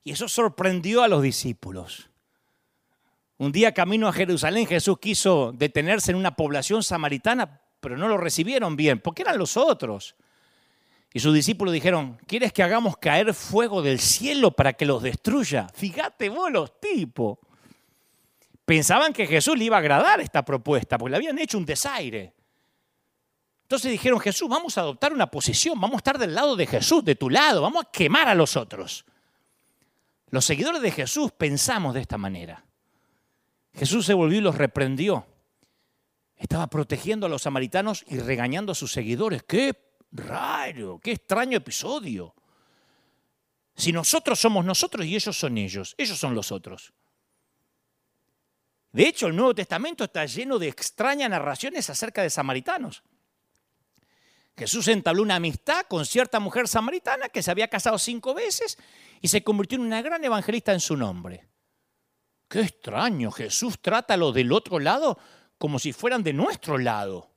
[0.04, 2.10] Y eso sorprendió a los discípulos.
[3.38, 8.18] Un día camino a Jerusalén Jesús quiso detenerse en una población samaritana, pero no lo
[8.18, 10.16] recibieron bien, porque eran los otros.
[11.14, 15.68] Y sus discípulos dijeron, ¿quieres que hagamos caer fuego del cielo para que los destruya?
[15.72, 17.38] Fíjate vos los tipos.
[18.66, 22.34] Pensaban que Jesús le iba a agradar esta propuesta, porque le habían hecho un desaire.
[23.62, 27.06] Entonces dijeron, Jesús, vamos a adoptar una posición, vamos a estar del lado de Jesús,
[27.06, 29.06] de tu lado, vamos a quemar a los otros.
[30.32, 32.66] Los seguidores de Jesús pensamos de esta manera.
[33.76, 35.28] Jesús se volvió y los reprendió.
[36.36, 39.44] Estaba protegiendo a los samaritanos y regañando a sus seguidores.
[39.44, 39.74] ¡Qué
[40.14, 41.00] raro!
[41.04, 42.34] ¡Qué extraño episodio!
[43.76, 46.94] Si nosotros somos nosotros y ellos son ellos, ellos son los otros.
[48.92, 53.04] De hecho, el Nuevo Testamento está lleno de extrañas narraciones acerca de samaritanos.
[54.56, 58.78] Jesús entabló una amistad con cierta mujer samaritana que se había casado cinco veces
[59.20, 61.48] y se convirtió en una gran evangelista en su nombre.
[62.48, 65.18] Qué extraño, Jesús trata a los del otro lado
[65.58, 67.32] como si fueran de nuestro lado.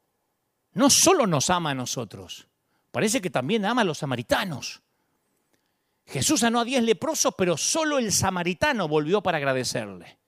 [0.72, 2.48] No solo nos ama a nosotros,
[2.96, 4.80] parece que también ama a los samaritanos.
[6.06, 10.18] Jesús sanó a diez leprosos, pero solo el samaritano volvió para agradecerle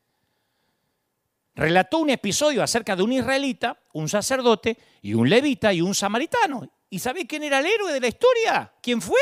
[1.59, 6.71] relató un episodio acerca de un israelita, un sacerdote y un levita y un samaritano.
[6.89, 8.73] ¿Y sabe quién era el héroe de la historia?
[8.81, 9.19] ¿Quién fue?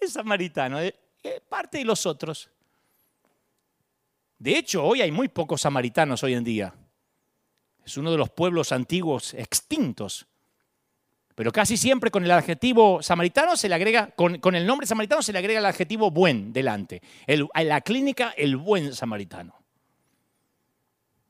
[0.00, 0.94] El samaritano, eh,
[1.24, 2.48] eh, parte de los otros.
[4.38, 6.72] De hecho, hoy hay muy pocos samaritanos hoy en día.
[7.84, 10.28] Es uno de los pueblos antiguos extintos.
[11.40, 15.32] Pero casi siempre con el adjetivo samaritano se le agrega, con, el nombre samaritano se
[15.32, 17.00] le agrega el adjetivo buen delante.
[17.26, 19.54] en la clínica, el buen samaritano.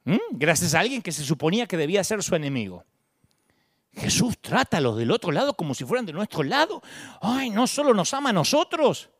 [0.03, 0.19] ¿Mm?
[0.33, 2.85] Gracias a alguien que se suponía que debía ser su enemigo.
[3.93, 6.83] Jesús trata a los del otro lado como si fueran de nuestro lado.
[7.21, 9.11] Ay, no solo nos ama a nosotros,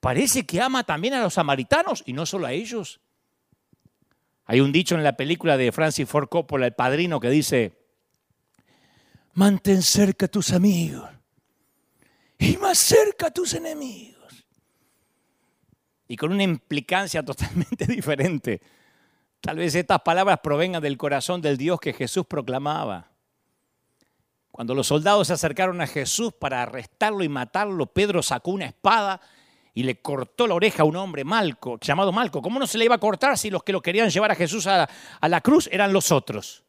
[0.00, 3.00] parece que ama también a los samaritanos y no solo a ellos.
[4.46, 7.85] Hay un dicho en la película de Francis Ford Coppola, El Padrino, que dice,
[9.36, 11.08] mantén cerca a tus amigos
[12.38, 14.44] y más cerca a tus enemigos.
[16.08, 18.60] Y con una implicancia totalmente diferente.
[19.40, 23.10] Tal vez estas palabras provengan del corazón del Dios que Jesús proclamaba.
[24.50, 29.20] Cuando los soldados se acercaron a Jesús para arrestarlo y matarlo, Pedro sacó una espada
[29.74, 32.40] y le cortó la oreja a un hombre Malco, llamado Malco.
[32.40, 34.66] ¿Cómo no se le iba a cortar si los que lo querían llevar a Jesús
[34.66, 34.88] a,
[35.20, 36.65] a la cruz eran los otros?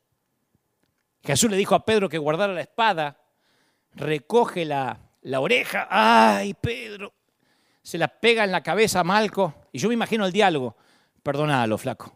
[1.24, 3.20] Jesús le dijo a Pedro que guardara la espada,
[3.94, 5.00] recoge la,
[5.38, 7.14] oreja, ¡ay, Pedro!
[7.82, 10.76] Se la pega en la cabeza a Malco, y yo me imagino el diálogo,
[11.24, 12.14] perdónalo, flaco.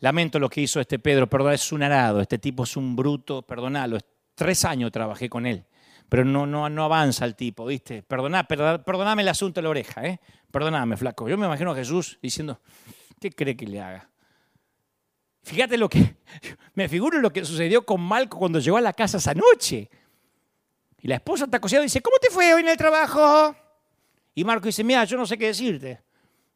[0.00, 3.42] Lamento lo que hizo este Pedro, perdón, es un arado, este tipo es un bruto,
[3.42, 3.98] perdonalo.
[4.34, 5.64] Tres años trabajé con él,
[6.08, 8.02] pero no, no, no avanza el tipo, ¿viste?
[8.02, 10.20] Perdoná, perdoname el asunto de la oreja, ¿eh?
[10.50, 11.28] Perdoname, flaco.
[11.28, 12.60] Yo me imagino a Jesús diciendo,
[13.20, 14.10] ¿qué cree que le haga?
[15.44, 16.16] Fíjate lo que,
[16.74, 19.88] me figuro lo que sucedió con Malco cuando llegó a la casa esa noche.
[21.00, 23.54] Y la esposa está cosiendo y dice, ¿cómo te fue hoy en el trabajo?
[24.34, 26.02] Y Marco dice, mira, yo no sé qué decirte.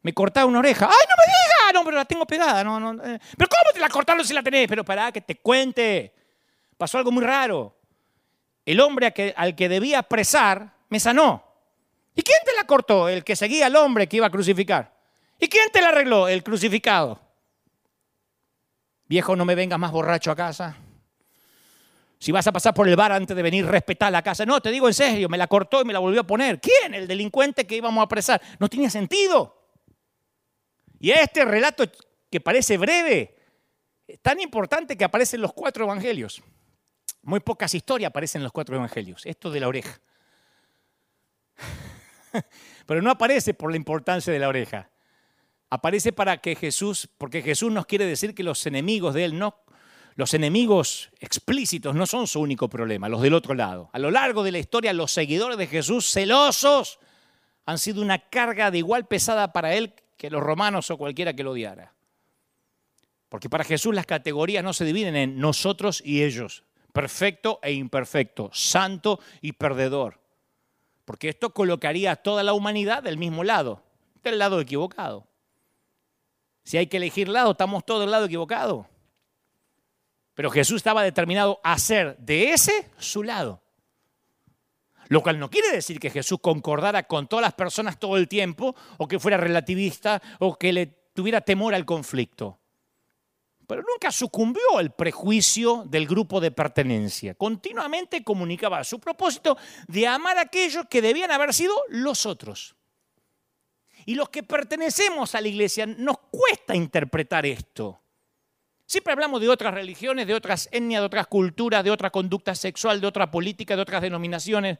[0.01, 0.87] Me cortaba una oreja.
[0.87, 1.73] ¡Ay, no me digas!
[1.73, 2.63] No, pero la tengo pegada.
[2.63, 3.19] No, no, eh.
[3.37, 4.67] ¿Pero cómo te la cortaron si la tenés?
[4.67, 6.13] Pero para que te cuente.
[6.77, 7.75] Pasó algo muy raro.
[8.65, 11.43] El hombre al que debía apresar me sanó.
[12.15, 13.07] ¿Y quién te la cortó?
[13.07, 14.93] El que seguía al hombre que iba a crucificar.
[15.39, 16.27] ¿Y quién te la arregló?
[16.27, 17.19] El crucificado.
[19.09, 20.77] Viejo, no me vengas más borracho a casa.
[22.19, 24.45] Si vas a pasar por el bar antes de venir, respetar la casa.
[24.45, 26.61] No, te digo en serio, me la cortó y me la volvió a poner.
[26.61, 26.93] ¿Quién?
[26.93, 28.39] El delincuente que íbamos a apresar.
[28.59, 29.55] No tenía sentido.
[30.99, 31.85] Y este relato
[32.29, 33.35] que parece breve,
[34.05, 36.43] es tan importante que aparece en los cuatro evangelios.
[37.23, 39.25] Muy pocas historias aparecen en los cuatro evangelios.
[39.25, 39.99] Esto de la oreja.
[42.85, 44.89] Pero no aparece por la importancia de la oreja.
[45.69, 49.55] Aparece para que Jesús, porque Jesús nos quiere decir que los enemigos de Él no,
[50.15, 53.89] los enemigos explícitos no son su único problema, los del otro lado.
[53.93, 56.99] A lo largo de la historia, los seguidores de Jesús, celosos,
[57.65, 61.43] han sido una carga de igual pesada para Él que los romanos o cualquiera que
[61.43, 61.93] lo odiara.
[63.29, 68.49] Porque para Jesús las categorías no se dividen en nosotros y ellos, perfecto e imperfecto,
[68.51, 70.19] santo y perdedor.
[71.05, 73.83] Porque esto colocaría a toda la humanidad del mismo lado,
[74.21, 75.28] del lado equivocado.
[76.63, 78.87] Si hay que elegir lado, estamos todos del lado equivocado.
[80.33, 83.61] Pero Jesús estaba determinado a ser de ese su lado.
[85.09, 88.75] Lo cual no quiere decir que Jesús concordara con todas las personas todo el tiempo
[88.97, 92.59] o que fuera relativista o que le tuviera temor al conflicto.
[93.67, 97.35] pero nunca sucumbió al prejuicio del grupo de pertenencia.
[97.35, 99.57] Continuamente comunicaba su propósito
[99.87, 102.75] de amar a aquellos que debían haber sido los otros.
[104.09, 108.01] Y los que pertenecemos a la iglesia nos cuesta interpretar esto.
[108.83, 112.99] Siempre hablamos de otras religiones, de otras etnias, de otras culturas, de otra conducta sexual,
[112.99, 114.79] de otra política, de otras denominaciones.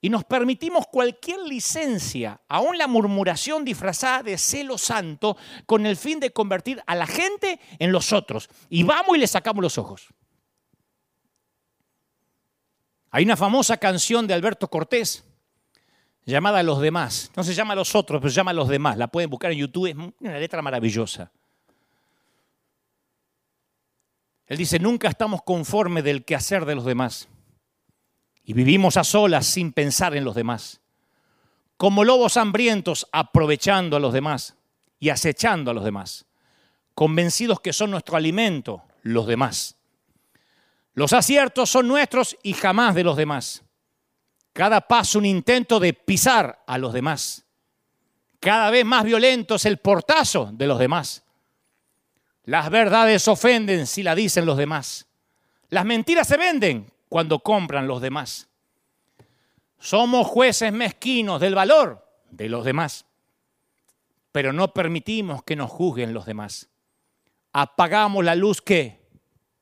[0.00, 5.36] Y nos permitimos cualquier licencia, aún la murmuración disfrazada de celo santo,
[5.66, 8.48] con el fin de convertir a la gente en los otros.
[8.70, 10.06] Y vamos y le sacamos los ojos.
[13.10, 15.27] Hay una famosa canción de Alberto Cortés
[16.32, 17.30] llamada Los demás.
[17.36, 18.96] No se llama Los otros, pero se llama Los demás.
[18.96, 21.30] La pueden buscar en YouTube, es una letra maravillosa.
[24.46, 27.28] Él dice, nunca estamos conformes del quehacer de los demás.
[28.44, 30.80] Y vivimos a solas sin pensar en los demás.
[31.76, 34.56] Como lobos hambrientos aprovechando a los demás
[34.98, 36.24] y acechando a los demás.
[36.94, 39.76] Convencidos que son nuestro alimento los demás.
[40.94, 43.62] Los aciertos son nuestros y jamás de los demás.
[44.58, 47.44] Cada paso un intento de pisar a los demás.
[48.40, 51.22] Cada vez más violento es el portazo de los demás.
[52.42, 55.06] Las verdades ofenden si la dicen los demás.
[55.68, 58.48] Las mentiras se venden cuando compran los demás.
[59.78, 63.06] Somos jueces mezquinos del valor de los demás,
[64.32, 66.68] pero no permitimos que nos juzguen los demás.
[67.52, 69.06] Apagamos la luz que,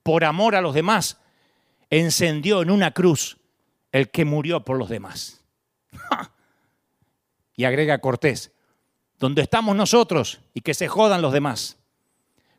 [0.03, 1.21] por amor a los demás,
[1.91, 3.37] encendió en una cruz
[3.97, 5.43] el que murió por los demás.
[7.57, 8.53] y agrega Cortés,
[9.19, 11.79] donde estamos nosotros y que se jodan los demás.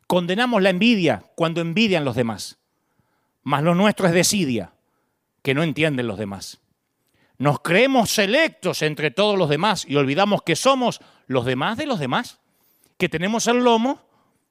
[0.08, 2.58] Condenamos la envidia cuando envidian los demás,
[3.44, 4.72] mas lo nuestro es desidia,
[5.42, 6.58] que no entienden los demás.
[7.36, 12.00] Nos creemos selectos entre todos los demás y olvidamos que somos los demás de los
[12.00, 12.40] demás,
[12.96, 14.02] que tenemos el lomo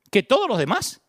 [0.09, 1.01] que todos los demás,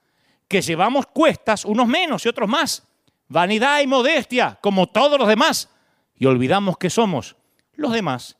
[0.49, 2.88] que llevamos cuestas unos menos y otros más,
[3.29, 5.69] vanidad y modestia como todos los demás,
[6.15, 7.37] y olvidamos que somos
[7.75, 8.37] los demás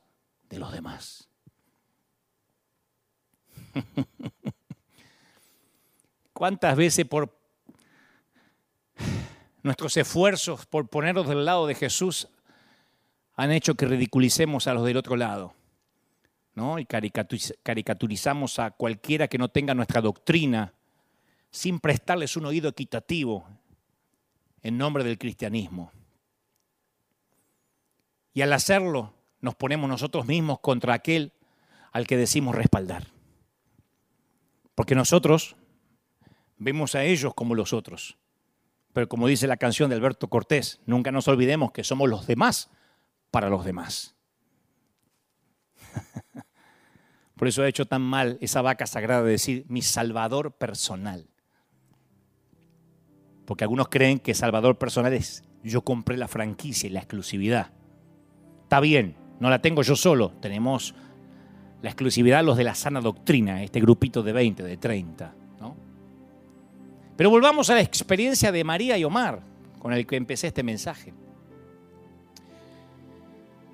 [0.49, 1.27] de los demás.
[6.33, 7.37] ¿Cuántas veces por
[9.61, 12.27] nuestros esfuerzos por ponernos del lado de Jesús
[13.35, 15.53] han hecho que ridiculicemos a los del otro lado?
[16.55, 16.79] ¿no?
[16.79, 20.73] Y caricaturizamos a cualquiera que no tenga nuestra doctrina
[21.51, 23.47] sin prestarles un oído equitativo
[24.61, 25.91] en nombre del cristianismo.
[28.33, 31.33] Y al hacerlo, nos ponemos nosotros mismos contra aquel
[31.91, 33.07] al que decimos respaldar.
[34.75, 35.55] Porque nosotros
[36.57, 38.17] vemos a ellos como los otros.
[38.93, 42.69] Pero como dice la canción de Alberto Cortés, nunca nos olvidemos que somos los demás
[43.31, 44.15] para los demás.
[47.35, 51.27] Por eso he hecho tan mal esa vaca sagrada de decir mi salvador personal.
[53.49, 57.71] Porque algunos creen que salvador personal es yo compré la franquicia y la exclusividad.
[58.61, 60.93] Está bien, no la tengo yo solo, tenemos
[61.81, 65.33] la exclusividad los de la sana doctrina, este grupito de 20, de 30.
[67.17, 69.41] Pero volvamos a la experiencia de María y Omar,
[69.79, 71.15] con el que empecé este mensaje.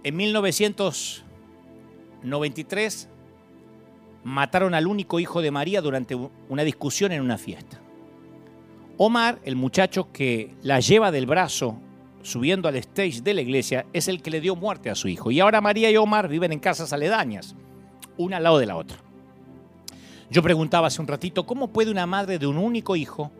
[0.06, 3.10] En 1993
[4.24, 7.82] mataron al único hijo de María durante una discusión en una fiesta.
[8.98, 11.78] Omar, el muchacho que la lleva del brazo
[12.26, 15.32] subiendo al stage de la iglesia, es el que le dio muerte a su hijo.
[15.32, 17.56] Y ahora María y Omar viven en casas aledañas,
[18.18, 18.98] una al lado de la otra.
[20.30, 23.32] Yo preguntaba hace un ratito, ¿cómo puede una madre de un único hijo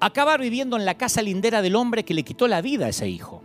[0.00, 3.08] acabar viviendo en la casa lindera del hombre que le quitó la vida a ese
[3.08, 3.42] hijo?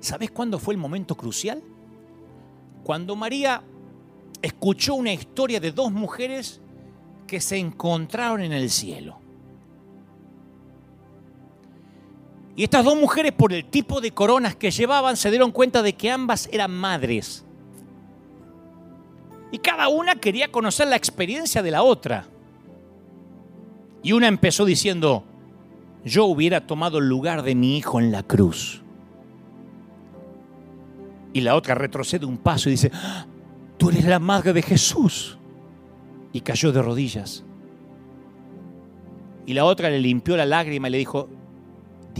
[0.00, 1.62] ¿Sabes cuándo fue el momento crucial?
[2.82, 3.62] Cuando María
[4.40, 6.62] escuchó una historia de dos mujeres
[7.26, 9.19] que se encontraron en el cielo.
[12.60, 15.94] Y estas dos mujeres, por el tipo de coronas que llevaban, se dieron cuenta de
[15.94, 17.42] que ambas eran madres.
[19.50, 22.26] Y cada una quería conocer la experiencia de la otra.
[24.02, 25.24] Y una empezó diciendo,
[26.04, 28.82] yo hubiera tomado el lugar de mi hijo en la cruz.
[31.32, 33.24] Y la otra retrocede un paso y dice, ah,
[33.78, 35.38] tú eres la madre de Jesús.
[36.34, 37.42] Y cayó de rodillas.
[39.46, 41.30] Y la otra le limpió la lágrima y le dijo,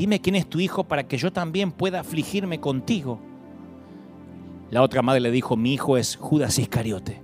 [0.01, 3.20] dime quién es tu hijo para que yo también pueda afligirme contigo.
[4.70, 7.20] La otra madre le dijo, mi hijo es Judas Iscariote,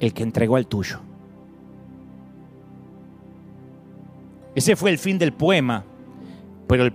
[0.00, 1.00] el que entregó al tuyo.
[4.54, 5.84] Ese fue el fin del poema,
[6.66, 6.94] pero el,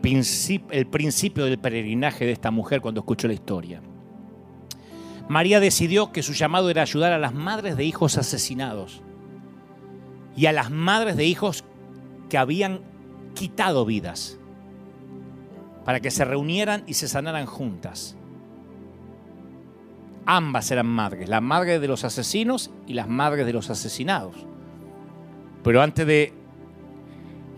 [0.72, 3.80] el principio del peregrinaje de esta mujer cuando escuchó la historia.
[5.30, 9.04] María decidió que su llamado era ayudar a las madres de hijos asesinados.
[10.36, 11.64] y a las madres de hijos
[12.28, 12.82] que habían
[13.36, 14.40] quitado vidas
[15.86, 18.16] para que se reunieran y se sanaran juntas.
[20.26, 24.36] Ambas eran madres, la madre de los asesinos y las madres de los asesinados.
[25.64, 26.34] Pero antes de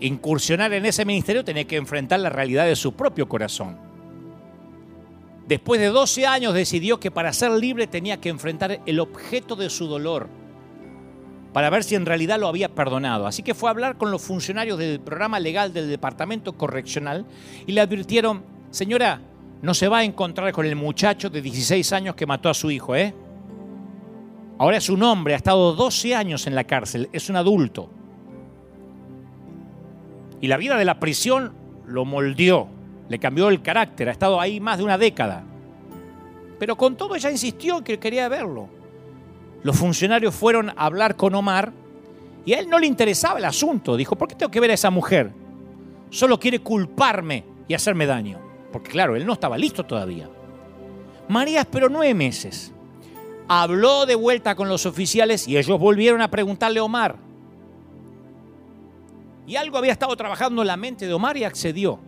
[0.00, 3.78] incursionar en ese ministerio tenía que enfrentar la realidad de su propio corazón.
[5.46, 9.70] Después de 12 años decidió que para ser libre tenía que enfrentar el objeto de
[9.70, 10.28] su dolor
[11.56, 13.26] para ver si en realidad lo había perdonado.
[13.26, 17.24] Así que fue a hablar con los funcionarios del programa legal del Departamento Correccional
[17.66, 19.22] y le advirtieron, señora,
[19.62, 22.70] no se va a encontrar con el muchacho de 16 años que mató a su
[22.70, 23.14] hijo, ¿eh?
[24.58, 27.88] Ahora es un hombre, ha estado 12 años en la cárcel, es un adulto.
[30.42, 31.54] Y la vida de la prisión
[31.86, 32.68] lo moldeó,
[33.08, 35.42] le cambió el carácter, ha estado ahí más de una década.
[36.58, 38.75] Pero con todo ella insistió que quería verlo.
[39.62, 41.72] Los funcionarios fueron a hablar con Omar
[42.44, 43.96] y a él no le interesaba el asunto.
[43.96, 45.32] Dijo, ¿por qué tengo que ver a esa mujer?
[46.10, 48.38] Solo quiere culparme y hacerme daño.
[48.72, 50.28] Porque claro, él no estaba listo todavía.
[51.28, 52.72] María esperó nueve meses.
[53.48, 57.16] Habló de vuelta con los oficiales y ellos volvieron a preguntarle a Omar.
[59.46, 61.98] Y algo había estado trabajando en la mente de Omar y accedió.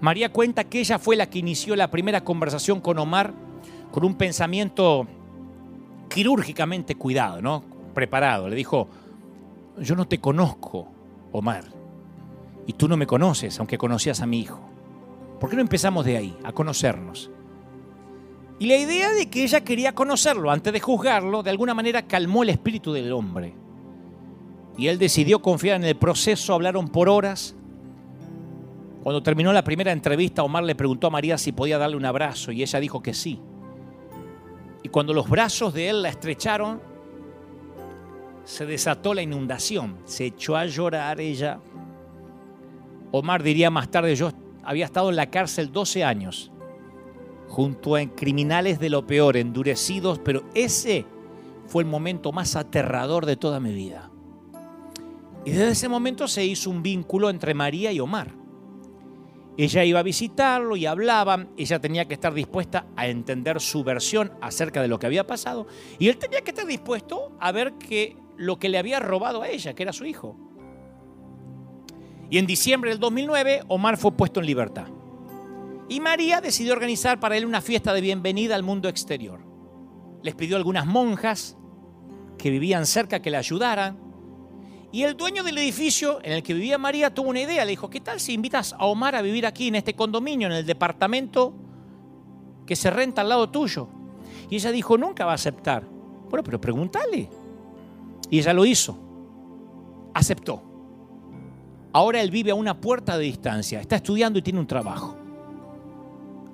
[0.00, 3.32] María cuenta que ella fue la que inició la primera conversación con Omar
[3.90, 5.06] con un pensamiento
[6.08, 7.62] quirúrgicamente cuidado, ¿no?
[7.94, 8.48] Preparado.
[8.48, 8.88] Le dijo,
[9.80, 10.88] yo no te conozco,
[11.32, 11.64] Omar,
[12.66, 14.60] y tú no me conoces, aunque conocías a mi hijo.
[15.40, 17.30] ¿Por qué no empezamos de ahí, a conocernos?
[18.58, 22.42] Y la idea de que ella quería conocerlo antes de juzgarlo, de alguna manera calmó
[22.42, 23.54] el espíritu del hombre.
[24.76, 27.54] Y él decidió confiar en el proceso, hablaron por horas.
[29.02, 32.50] Cuando terminó la primera entrevista, Omar le preguntó a María si podía darle un abrazo
[32.50, 33.40] y ella dijo que sí.
[34.82, 36.80] Y cuando los brazos de él la estrecharon,
[38.44, 39.96] se desató la inundación.
[40.04, 41.60] Se echó a llorar ella.
[43.10, 44.30] Omar diría más tarde, yo
[44.62, 46.50] había estado en la cárcel 12 años,
[47.48, 51.06] junto a criminales de lo peor, endurecidos, pero ese
[51.66, 54.10] fue el momento más aterrador de toda mi vida.
[55.44, 58.37] Y desde ese momento se hizo un vínculo entre María y Omar.
[59.58, 64.30] Ella iba a visitarlo y hablaban, ella tenía que estar dispuesta a entender su versión
[64.40, 65.66] acerca de lo que había pasado
[65.98, 69.48] y él tenía que estar dispuesto a ver que lo que le había robado a
[69.48, 70.36] ella, que era su hijo.
[72.30, 74.86] Y en diciembre del 2009 Omar fue puesto en libertad.
[75.88, 79.40] Y María decidió organizar para él una fiesta de bienvenida al mundo exterior.
[80.22, 81.56] Les pidió a algunas monjas
[82.38, 84.07] que vivían cerca que le ayudaran
[84.90, 87.64] y el dueño del edificio en el que vivía María tuvo una idea.
[87.64, 90.54] Le dijo, ¿qué tal si invitas a Omar a vivir aquí en este condominio, en
[90.54, 91.52] el departamento
[92.66, 93.88] que se renta al lado tuyo?
[94.48, 95.84] Y ella dijo, nunca va a aceptar.
[96.30, 97.28] Bueno, pero pregúntale.
[98.30, 98.98] Y ella lo hizo.
[100.14, 100.62] Aceptó.
[101.92, 103.80] Ahora él vive a una puerta de distancia.
[103.80, 105.16] Está estudiando y tiene un trabajo.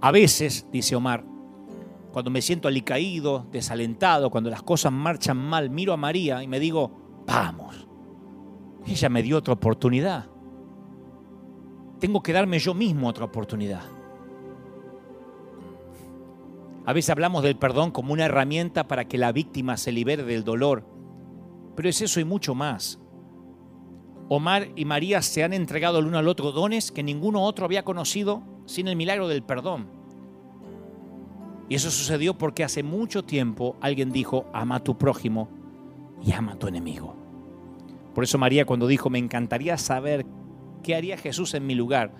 [0.00, 1.24] A veces, dice Omar,
[2.12, 6.58] cuando me siento alicaído, desalentado, cuando las cosas marchan mal, miro a María y me
[6.58, 7.83] digo, vamos
[8.92, 10.26] ella me dio otra oportunidad.
[12.00, 13.82] Tengo que darme yo mismo otra oportunidad.
[16.86, 20.44] A veces hablamos del perdón como una herramienta para que la víctima se libere del
[20.44, 20.84] dolor,
[21.74, 23.00] pero es eso y mucho más.
[24.28, 27.84] Omar y María se han entregado el uno al otro dones que ninguno otro había
[27.84, 29.86] conocido sin el milagro del perdón.
[31.68, 35.48] Y eso sucedió porque hace mucho tiempo alguien dijo, ama a tu prójimo
[36.22, 37.23] y ama a tu enemigo.
[38.14, 40.24] Por eso María cuando dijo, me encantaría saber
[40.82, 42.14] qué haría Jesús en mi lugar,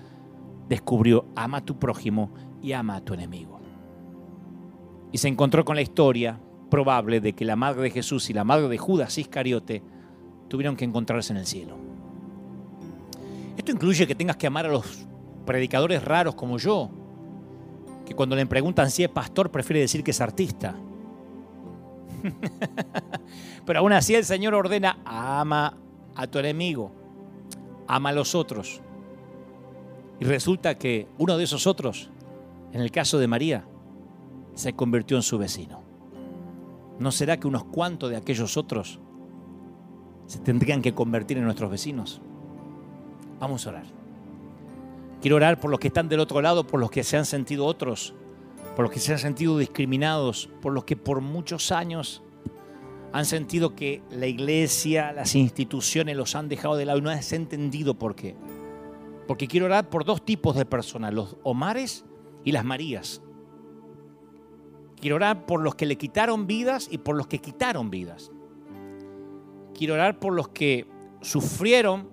[0.68, 3.60] descubrió, ama a tu prójimo y ama a tu enemigo.
[5.12, 6.40] Y se encontró con la historia
[6.70, 9.82] probable de que la madre de Jesús y la madre de Judas Iscariote
[10.48, 11.76] tuvieron que encontrarse en el cielo.
[13.56, 15.06] Esto incluye que tengas que amar a los
[15.46, 16.90] predicadores raros como yo,
[18.04, 20.74] que cuando le preguntan si es pastor prefiere decir que es artista.
[23.66, 25.76] Pero aún así el Señor ordena, ama
[26.14, 26.92] a tu enemigo,
[27.86, 28.80] ama a los otros.
[30.20, 32.10] Y resulta que uno de esos otros,
[32.72, 33.64] en el caso de María,
[34.54, 35.82] se convirtió en su vecino.
[36.98, 39.00] ¿No será que unos cuantos de aquellos otros
[40.26, 42.20] se tendrían que convertir en nuestros vecinos?
[43.40, 43.84] Vamos a orar.
[45.20, 47.66] Quiero orar por los que están del otro lado, por los que se han sentido
[47.66, 48.14] otros,
[48.76, 52.22] por los que se han sentido discriminados, por los que por muchos años
[53.14, 57.32] han sentido que la iglesia, las instituciones los han dejado de lado y no has
[57.32, 58.34] entendido por qué.
[59.28, 62.04] Porque quiero orar por dos tipos de personas, los Omares
[62.42, 63.22] y las Marías.
[65.00, 68.32] Quiero orar por los que le quitaron vidas y por los que quitaron vidas.
[69.78, 70.88] quiero orar por los que
[71.20, 72.10] sufrieron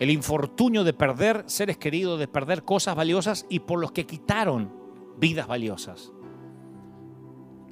[0.00, 4.70] el infortunio de perder seres queridos, de perder cosas valiosas y por los que quitaron
[5.16, 6.13] vidas valiosas.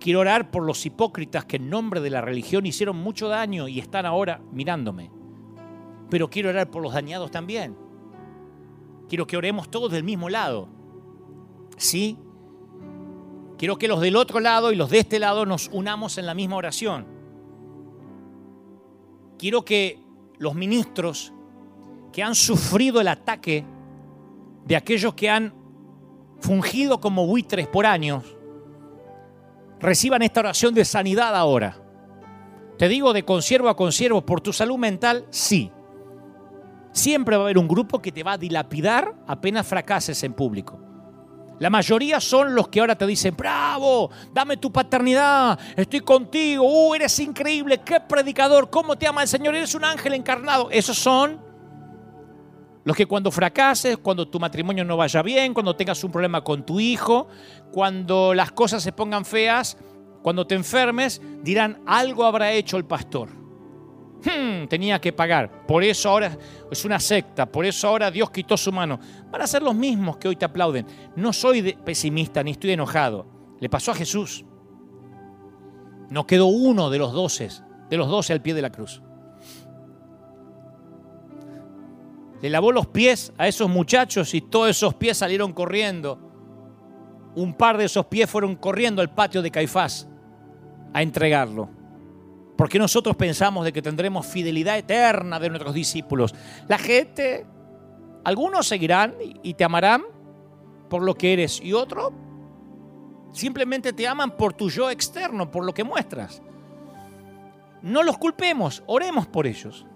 [0.02, 3.78] Quiero orar por los hipócritas que en nombre de la religión hicieron mucho daño y
[3.78, 5.12] están ahora mirándome.
[6.10, 7.76] Pero quiero orar por los dañados también.
[9.08, 10.68] Quiero que oremos todos del mismo lado.
[11.76, 12.18] ¿Sí?
[13.56, 16.34] Quiero que los del otro lado y los de este lado nos unamos en la
[16.34, 17.06] misma oración.
[19.38, 20.00] Quiero que
[20.38, 21.32] los ministros
[22.12, 23.64] que han sufrido el ataque
[24.64, 25.54] de aquellos que han
[26.40, 28.36] fungido como buitres por años,
[29.82, 31.76] reciban esta oración de sanidad ahora.
[32.78, 35.70] Te digo de conciervo a conciervo, por tu salud mental, sí.
[36.92, 40.80] Siempre va a haber un grupo que te va a dilapidar apenas fracases en público.
[41.58, 46.94] La mayoría son los que ahora te dicen, bravo, dame tu paternidad, estoy contigo, uh,
[46.94, 50.70] eres increíble, qué predicador, cómo te ama el Señor, eres un ángel encarnado.
[50.70, 51.40] Esos son
[52.84, 56.66] los que cuando fracases, cuando tu matrimonio no vaya bien, cuando tengas un problema con
[56.66, 57.28] tu hijo,
[57.70, 59.76] cuando las cosas se pongan feas,
[60.22, 63.28] cuando te enfermes, dirán, algo habrá hecho el pastor.
[64.24, 65.66] Hmm, tenía que pagar.
[65.66, 66.36] Por eso ahora
[66.70, 68.98] es una secta, por eso ahora Dios quitó su mano.
[69.30, 70.86] Van a ser los mismos que hoy te aplauden.
[71.16, 73.26] No soy pesimista ni estoy enojado.
[73.60, 74.44] Le pasó a Jesús.
[76.08, 77.48] No quedó uno de los doce,
[77.88, 79.02] de los doce al pie de la cruz.
[82.42, 86.18] Le lavó los pies a esos muchachos y todos esos pies salieron corriendo.
[87.36, 90.08] Un par de esos pies fueron corriendo al patio de Caifás
[90.92, 91.70] a entregarlo.
[92.56, 96.34] Porque nosotros pensamos de que tendremos fidelidad eterna de nuestros discípulos.
[96.66, 97.46] La gente,
[98.24, 100.02] algunos seguirán y te amarán
[100.90, 102.12] por lo que eres y otros
[103.32, 106.42] simplemente te aman por tu yo externo, por lo que muestras.
[107.82, 109.86] No los culpemos, oremos por ellos.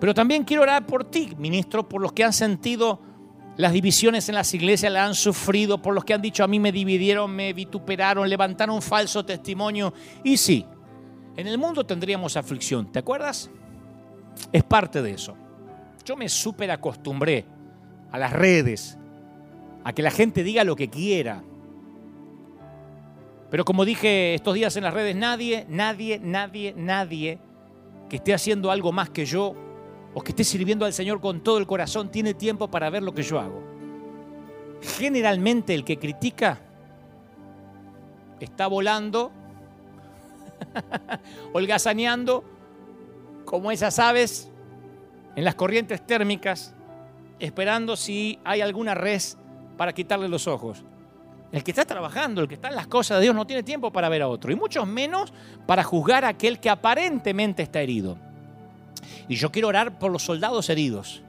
[0.00, 3.00] Pero también quiero orar por ti, ministro, por los que han sentido
[3.56, 6.58] las divisiones en las iglesias, la han sufrido, por los que han dicho a mí
[6.58, 9.92] me dividieron, me vituperaron, levantaron un falso testimonio.
[10.24, 10.64] Y sí,
[11.36, 13.50] en el mundo tendríamos aflicción, ¿te acuerdas?
[14.50, 15.36] Es parte de eso.
[16.04, 17.44] Yo me súper acostumbré
[18.10, 18.98] a las redes,
[19.84, 21.42] a que la gente diga lo que quiera.
[23.50, 27.38] Pero como dije estos días en las redes, nadie, nadie, nadie, nadie
[28.08, 29.54] que esté haciendo algo más que yo
[30.14, 33.14] o que esté sirviendo al Señor con todo el corazón tiene tiempo para ver lo
[33.14, 33.62] que yo hago.
[34.98, 36.60] Generalmente el que critica
[38.40, 39.30] está volando,
[41.52, 42.44] holgazaneando,
[43.44, 44.50] como esas aves
[45.36, 46.74] en las corrientes térmicas,
[47.38, 49.36] esperando si hay alguna res
[49.76, 50.84] para quitarle los ojos.
[51.52, 53.92] El que está trabajando, el que está en las cosas de Dios, no tiene tiempo
[53.92, 55.32] para ver a otro, y mucho menos
[55.66, 58.16] para juzgar a aquel que aparentemente está herido.
[59.28, 61.22] Y yo quiero orar por los soldados heridos.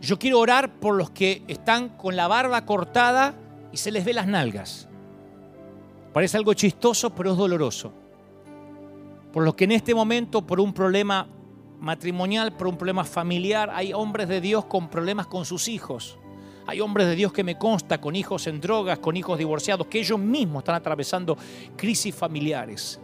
[0.00, 3.34] Yo quiero orar por los que están con la barba cortada
[3.70, 4.88] y se les ve las nalgas.
[6.12, 7.92] Parece algo chistoso, pero es doloroso.
[9.32, 11.26] Por los que en este momento, por un problema
[11.78, 16.18] matrimonial, por un problema familiar, hay hombres de Dios con problemas con sus hijos.
[16.66, 20.00] Hay hombres de Dios que me consta con hijos en drogas, con hijos divorciados, que
[20.00, 21.36] ellos mismos están atravesando
[21.76, 23.00] crisis familiares.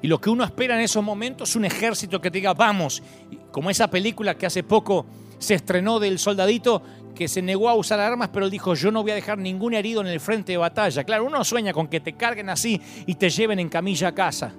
[0.00, 3.02] Y lo que uno espera en esos momentos es un ejército que te diga, vamos,
[3.50, 5.06] como esa película que hace poco
[5.38, 6.82] se estrenó del soldadito
[7.14, 10.00] que se negó a usar armas, pero dijo, yo no voy a dejar ningún herido
[10.00, 11.02] en el frente de batalla.
[11.02, 14.52] Claro, uno sueña con que te carguen así y te lleven en camilla a casa.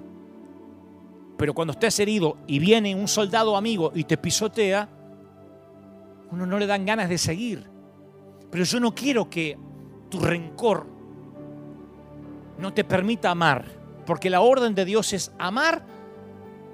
[1.38, 4.90] Pero cuando estés herido y viene un soldado amigo y te pisotea,
[6.30, 7.66] uno no le dan ganas de seguir.
[8.50, 9.56] Pero yo no quiero que
[10.10, 10.86] tu rencor
[12.58, 13.79] no te permita amar
[14.10, 15.84] porque la orden de Dios es amar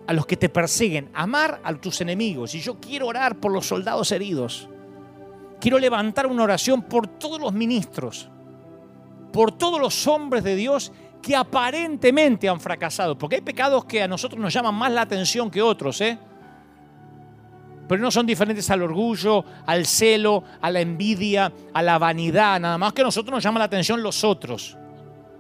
[0.07, 2.55] a los que te persiguen, amar a tus enemigos.
[2.55, 4.71] Y yo quiero orar por los soldados heridos.
[5.61, 8.31] Quiero levantar una oración por todos los ministros,
[9.35, 13.19] por todos los hombres de Dios que aparentemente han fracasado.
[13.19, 16.19] Porque hay pecados que a nosotros nos llaman más la atención que otros, ¿eh?
[17.87, 22.59] Pero no son diferentes al orgullo, al celo, a la envidia, a la vanidad.
[22.61, 24.79] Nada más que a nosotros nos llama la atención los otros.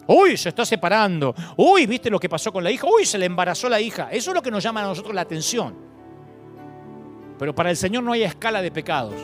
[0.08, 1.34] Uy, se está separando.
[1.56, 2.86] Uy, ¿viste lo que pasó con la hija?
[2.86, 4.08] Uy, se le embarazó la hija.
[4.10, 5.74] Eso es lo que nos llama a nosotros la atención.
[7.38, 9.14] Pero para el Señor no hay escala de pecados.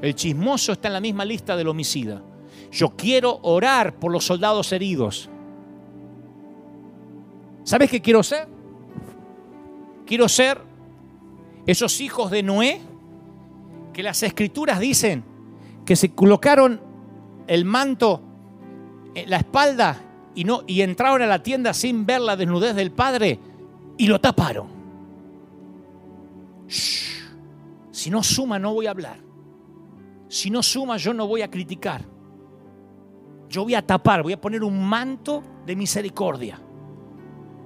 [0.00, 2.22] El chismoso está en la misma lista del homicida.
[2.70, 5.28] Yo quiero orar por los soldados heridos.
[7.64, 8.48] ¿Sabes qué quiero ser?
[10.06, 10.60] Quiero ser
[11.66, 12.80] esos hijos de Noé
[13.92, 15.24] que las escrituras dicen
[15.84, 16.80] que se colocaron
[17.46, 18.22] el manto
[19.26, 19.96] la espalda
[20.34, 23.38] y, no, y entraron a la tienda sin ver la desnudez del padre
[23.98, 24.68] y lo taparon.
[26.66, 29.18] Si no suma, no voy a hablar.
[30.28, 32.04] Si no suma, yo no voy a criticar.
[33.48, 36.58] Yo voy a tapar, voy a poner un manto de misericordia.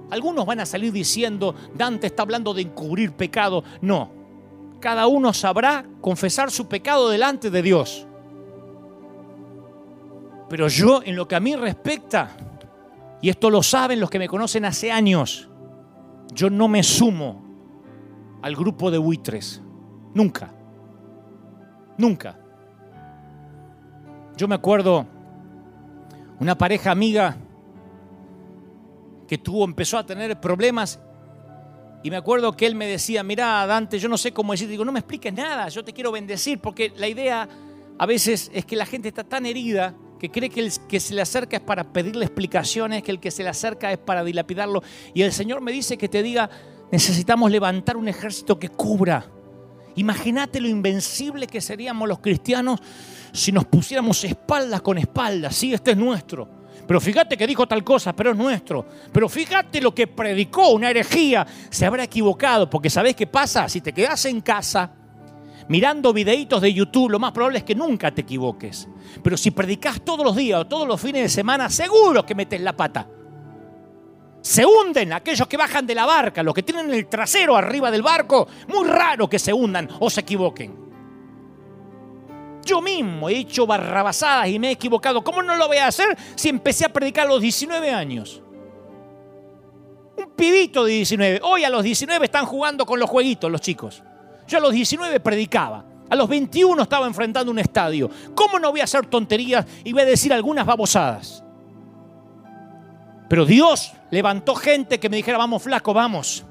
[0.09, 3.63] Algunos van a salir diciendo, Dante está hablando de encubrir pecado.
[3.81, 4.11] No,
[4.79, 8.06] cada uno sabrá confesar su pecado delante de Dios.
[10.49, 12.29] Pero yo, en lo que a mí respecta,
[13.21, 15.49] y esto lo saben los que me conocen hace años,
[16.33, 17.43] yo no me sumo
[18.41, 19.61] al grupo de buitres.
[20.13, 20.53] Nunca.
[21.97, 22.39] Nunca.
[24.35, 25.05] Yo me acuerdo
[26.39, 27.35] una pareja amiga
[29.27, 30.99] que tuvo, empezó a tener problemas
[32.03, 34.85] y me acuerdo que él me decía, mira Dante, yo no sé cómo decir, digo,
[34.85, 37.49] no me expliques nada, yo te quiero bendecir, porque la idea
[37.97, 41.13] a veces es que la gente está tan herida que cree que el que se
[41.13, 44.83] le acerca es para pedirle explicaciones, que el que se le acerca es para dilapidarlo.
[45.13, 46.49] Y el Señor me dice que te diga,
[46.91, 49.25] necesitamos levantar un ejército que cubra.
[49.95, 52.79] Imagínate lo invencible que seríamos los cristianos
[53.31, 55.55] si nos pusiéramos espaldas con espaldas.
[55.55, 56.57] Sí, este es nuestro.
[56.87, 58.85] Pero fíjate que dijo tal cosa, pero es nuestro.
[59.11, 61.45] Pero fíjate lo que predicó, una herejía.
[61.69, 63.67] Se habrá equivocado, porque ¿sabés qué pasa?
[63.67, 64.91] Si te quedas en casa
[65.69, 68.87] mirando videitos de YouTube, lo más probable es que nunca te equivoques.
[69.23, 72.61] Pero si predicas todos los días o todos los fines de semana, seguro que metes
[72.61, 73.07] la pata.
[74.41, 78.01] Se hunden aquellos que bajan de la barca, los que tienen el trasero arriba del
[78.01, 78.47] barco.
[78.69, 80.87] Muy raro que se hundan o se equivoquen.
[82.63, 85.23] Yo mismo he hecho barrabasadas y me he equivocado.
[85.23, 88.41] ¿Cómo no lo voy a hacer si empecé a predicar a los 19 años?
[90.17, 91.41] Un pibito de 19.
[91.43, 94.03] Hoy a los 19 están jugando con los jueguitos los chicos.
[94.47, 95.85] Yo a los 19 predicaba.
[96.09, 98.09] A los 21 estaba enfrentando un estadio.
[98.33, 101.43] ¿Cómo no voy a hacer tonterías y voy a decir algunas babosadas?
[103.27, 106.45] Pero Dios levantó gente que me dijera, vamos flaco, vamos.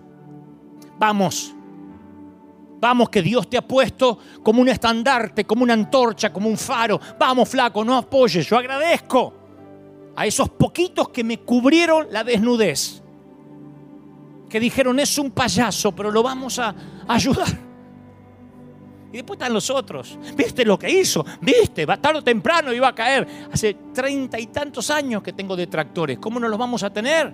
[0.99, 1.55] Vamos.
[2.79, 7.01] Vamos que Dios te ha puesto como un estandarte, como una antorcha, como un faro.
[7.19, 8.47] Vamos flaco, no apoyes.
[8.47, 9.33] Yo agradezco
[10.15, 13.03] a esos poquitos que me cubrieron la desnudez.
[14.51, 16.75] Que dijeron, es un payaso, pero lo vamos a
[17.09, 17.66] ayudar.
[19.13, 20.19] Y después están los otros.
[20.37, 21.25] ¿Viste lo que hizo?
[21.41, 21.87] ¿Viste?
[21.87, 23.27] Tarde o temprano iba a caer.
[23.53, 26.19] Hace treinta y tantos años que tengo detractores.
[26.19, 27.33] ¿Cómo no los vamos a tener?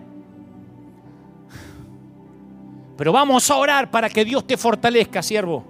[2.96, 5.64] Pero vamos a orar para que Dios te fortalezca, siervo.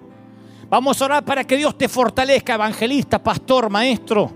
[0.69, 4.33] Vamos a orar para que Dios te fortalezca, evangelista, pastor, maestro.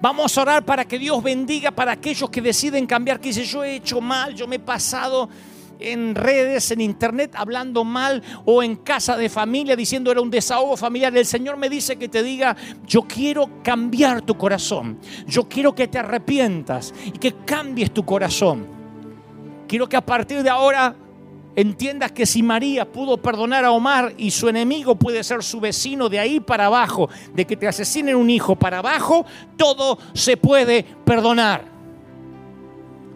[0.00, 3.64] Vamos a orar para que Dios bendiga para aquellos que deciden cambiar, que dice, yo
[3.64, 5.28] he hecho mal, yo me he pasado
[5.78, 10.76] en redes, en internet, hablando mal o en casa de familia diciendo era un desahogo
[10.76, 11.16] familiar.
[11.16, 12.56] El Señor me dice que te diga,
[12.86, 14.98] yo quiero cambiar tu corazón.
[15.26, 18.66] Yo quiero que te arrepientas y que cambies tu corazón.
[19.66, 20.94] Quiero que a partir de ahora
[21.56, 26.08] entiendas que si María pudo perdonar a Omar y su enemigo puede ser su vecino
[26.08, 29.24] de ahí para abajo, de que te asesinen un hijo para abajo,
[29.56, 31.64] todo se puede perdonar.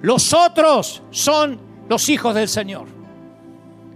[0.01, 2.86] Los otros son los hijos del Señor.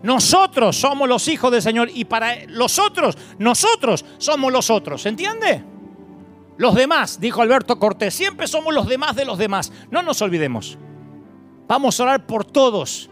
[0.03, 5.03] Nosotros somos los hijos del Señor y para los otros, nosotros somos los otros.
[5.03, 5.65] ¿Se entiende?
[6.57, 9.73] Los demás, dijo Alberto Cortés, siempre somos los demás de los demás.
[9.91, 10.77] No nos olvidemos.
[11.69, 13.09] Vamos a orar por todos.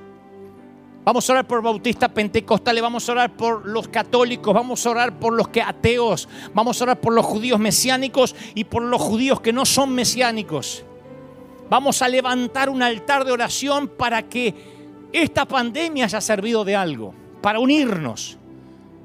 [1.04, 5.18] Vamos a orar por bautistas pentecostales, vamos a orar por los católicos, vamos a orar
[5.18, 9.40] por los que ateos, vamos a orar por los judíos mesiánicos y por los judíos
[9.40, 10.84] que no son mesiánicos.
[11.70, 14.52] Vamos a levantar un altar de oración para que
[15.12, 18.36] esta pandemia haya servido de algo, para unirnos,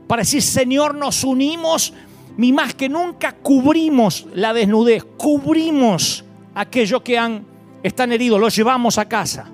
[0.07, 1.93] para decir, Señor, nos unimos
[2.39, 6.25] y más que nunca cubrimos la desnudez, cubrimos
[6.55, 7.45] aquello que han,
[7.83, 9.47] están heridos, los llevamos a casa.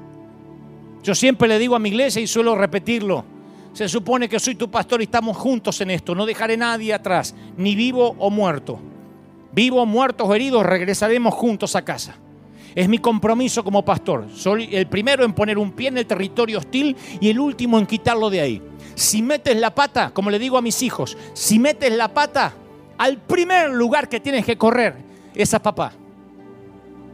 [1.03, 3.25] Yo siempre le digo a mi iglesia y suelo repetirlo,
[3.73, 7.35] se supone que soy tu pastor y estamos juntos en esto, no dejaré nadie atrás,
[7.57, 8.79] ni vivo o muerto.
[9.51, 12.15] Vivo, muertos o heridos, regresaremos juntos a casa.
[12.73, 14.27] Es mi compromiso como pastor.
[14.33, 17.85] Soy el primero en poner un pie en el territorio hostil y el último en
[17.85, 18.61] quitarlo de ahí.
[18.95, 22.53] Si metes la pata, como le digo a mis hijos, si metes la pata,
[22.97, 24.95] al primer lugar que tienes que correr
[25.33, 25.93] es a papá.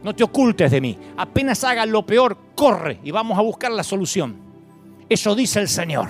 [0.02, 0.96] No te ocultes de mí.
[1.16, 4.36] Apenas hagas lo peor, corre y vamos a buscar la solución.
[5.08, 6.08] Eso dice el Señor.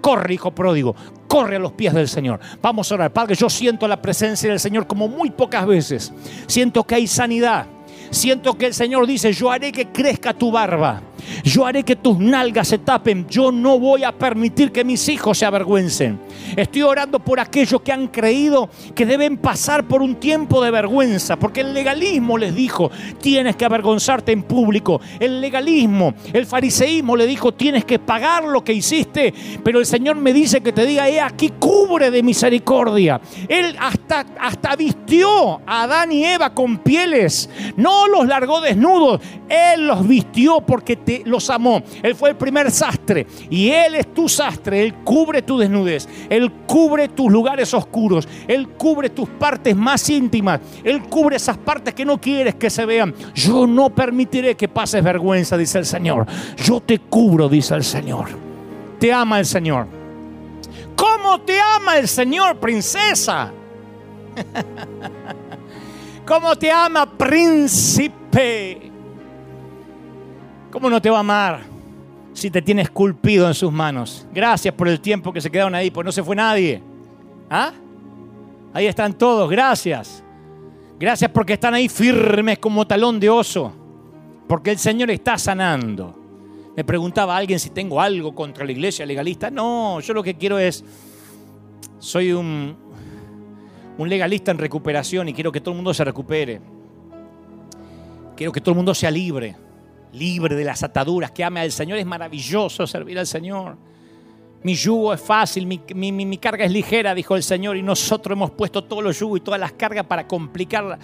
[0.00, 0.94] Corre, hijo pródigo,
[1.26, 2.40] corre a los pies del Señor.
[2.62, 3.12] Vamos a orar.
[3.12, 6.12] Padre, yo siento la presencia del Señor como muy pocas veces.
[6.46, 7.66] Siento que hay sanidad
[8.10, 11.02] Siento que el Señor dice, yo haré que crezca tu barba.
[11.44, 13.26] Yo haré que tus nalgas se tapen.
[13.28, 16.18] Yo no voy a permitir que mis hijos se avergüencen.
[16.56, 21.36] Estoy orando por aquellos que han creído que deben pasar por un tiempo de vergüenza,
[21.36, 22.90] porque el legalismo les dijo,
[23.20, 25.00] tienes que avergonzarte en público.
[25.20, 29.32] El legalismo, el fariseísmo le dijo, tienes que pagar lo que hiciste,
[29.62, 33.20] pero el Señor me dice que te diga, he aquí, cubre de misericordia.
[33.48, 39.86] Él hasta, hasta vistió a Adán y Eva con pieles, no los largó desnudos, Él
[39.86, 41.82] los vistió porque te, los amó.
[42.02, 46.50] Él fue el primer sastre y Él es tu sastre, Él cubre tu desnudez, Él
[46.66, 52.04] cubre tus lugares oscuros, Él cubre tus partes más íntimas, Él cubre esas partes que
[52.04, 53.14] no quieres que se vean.
[53.34, 56.26] Yo no permitiré que pases vergüenza, dice el Señor.
[56.56, 58.28] Yo te cubro, dice el Señor.
[58.98, 59.86] Te ama el Señor.
[60.96, 63.52] ¿Cómo te ama el Señor, princesa?
[66.26, 68.87] ¿Cómo te ama, príncipe?
[70.70, 71.60] ¿Cómo no te va a amar
[72.34, 74.26] si te tiene esculpido en sus manos?
[74.32, 76.82] Gracias por el tiempo que se quedaron ahí, pues no se fue nadie.
[77.48, 77.72] ¿Ah?
[78.74, 80.22] Ahí están todos, gracias.
[80.98, 83.72] Gracias porque están ahí firmes como talón de oso.
[84.46, 86.14] Porque el Señor está sanando.
[86.76, 89.50] Me preguntaba alguien si tengo algo contra la iglesia legalista.
[89.50, 90.84] No, yo lo que quiero es,
[91.98, 92.76] soy un,
[93.96, 96.60] un legalista en recuperación y quiero que todo el mundo se recupere.
[98.36, 99.56] Quiero que todo el mundo sea libre,
[100.12, 101.98] libre de las ataduras, que ame al Señor.
[101.98, 103.76] Es maravilloso servir al Señor.
[104.62, 105.80] Mi yugo es fácil, mi,
[106.12, 109.42] mi, carga es ligera, dijo el Señor, y nosotros hemos puesto todos los yugos y
[109.42, 110.98] todas las cargas para complicar la,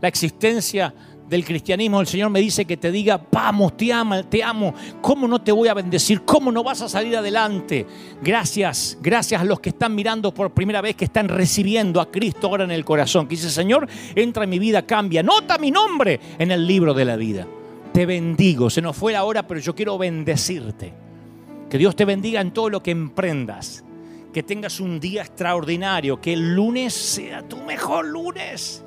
[0.00, 0.94] la existencia
[1.30, 5.28] del cristianismo, el Señor me dice que te diga, vamos, te amo, te amo, ¿cómo
[5.28, 6.22] no te voy a bendecir?
[6.22, 7.86] ¿Cómo no vas a salir adelante?
[8.20, 12.48] Gracias, gracias a los que están mirando por primera vez, que están recibiendo a Cristo
[12.48, 16.18] ahora en el corazón, que dice, Señor, entra en mi vida, cambia, nota mi nombre
[16.36, 17.46] en el libro de la vida.
[17.92, 20.92] Te bendigo, se nos fue la hora, pero yo quiero bendecirte.
[21.68, 23.84] Que Dios te bendiga en todo lo que emprendas.
[24.32, 28.84] Que tengas un día extraordinario, que el lunes sea tu mejor lunes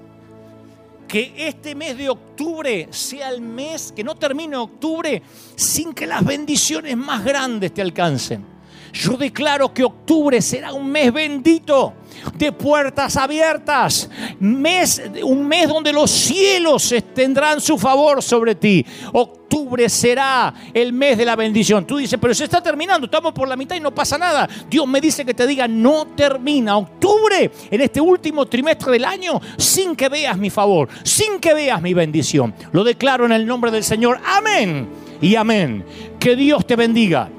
[1.13, 5.21] que este mes de octubre sea el mes, que no termine octubre
[5.55, 8.52] sin que las bendiciones más grandes te alcancen.
[8.93, 11.93] Yo declaro que octubre será un mes bendito
[12.35, 14.07] de puertas abiertas.
[14.39, 18.85] Mes, un mes donde los cielos tendrán su favor sobre ti.
[19.11, 21.87] Octubre será el mes de la bendición.
[21.87, 24.47] Tú dices, pero se está terminando, estamos por la mitad y no pasa nada.
[24.69, 29.41] Dios me dice que te diga, no termina octubre en este último trimestre del año
[29.57, 32.53] sin que veas mi favor, sin que veas mi bendición.
[32.71, 34.19] Lo declaro en el nombre del Señor.
[34.23, 34.87] Amén
[35.19, 35.83] y amén.
[36.19, 37.29] Que Dios te bendiga.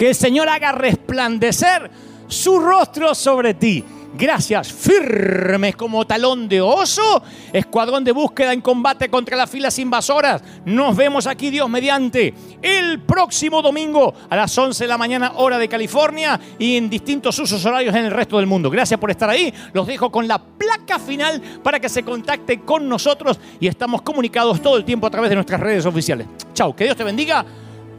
[0.00, 1.90] Que el Señor haga resplandecer
[2.26, 3.84] su rostro sobre ti.
[4.14, 7.22] Gracias, firmes como talón de oso.
[7.52, 10.42] Escuadrón de búsqueda en combate contra las filas invasoras.
[10.64, 12.32] Nos vemos aquí, Dios mediante,
[12.62, 17.38] el próximo domingo a las 11 de la mañana, hora de California, y en distintos
[17.38, 18.70] usos horarios en el resto del mundo.
[18.70, 19.52] Gracias por estar ahí.
[19.74, 24.62] Los dejo con la placa final para que se contacte con nosotros y estamos comunicados
[24.62, 26.26] todo el tiempo a través de nuestras redes oficiales.
[26.54, 27.44] Chao, que Dios te bendiga.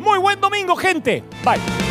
[0.02, 1.23] Muy buen domingo, gente.
[1.44, 1.91] Bye.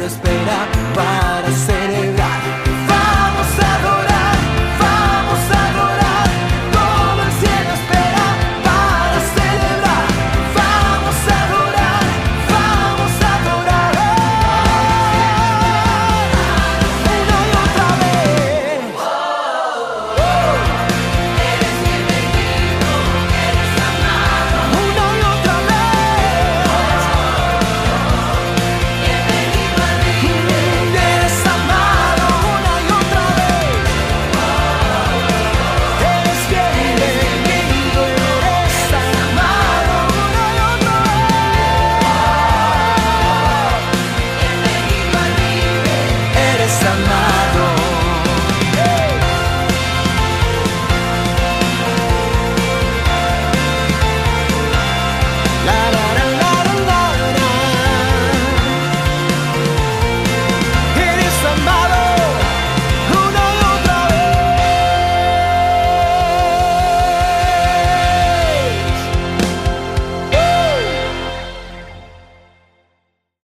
[0.00, 1.79] cielo espera para celebrar.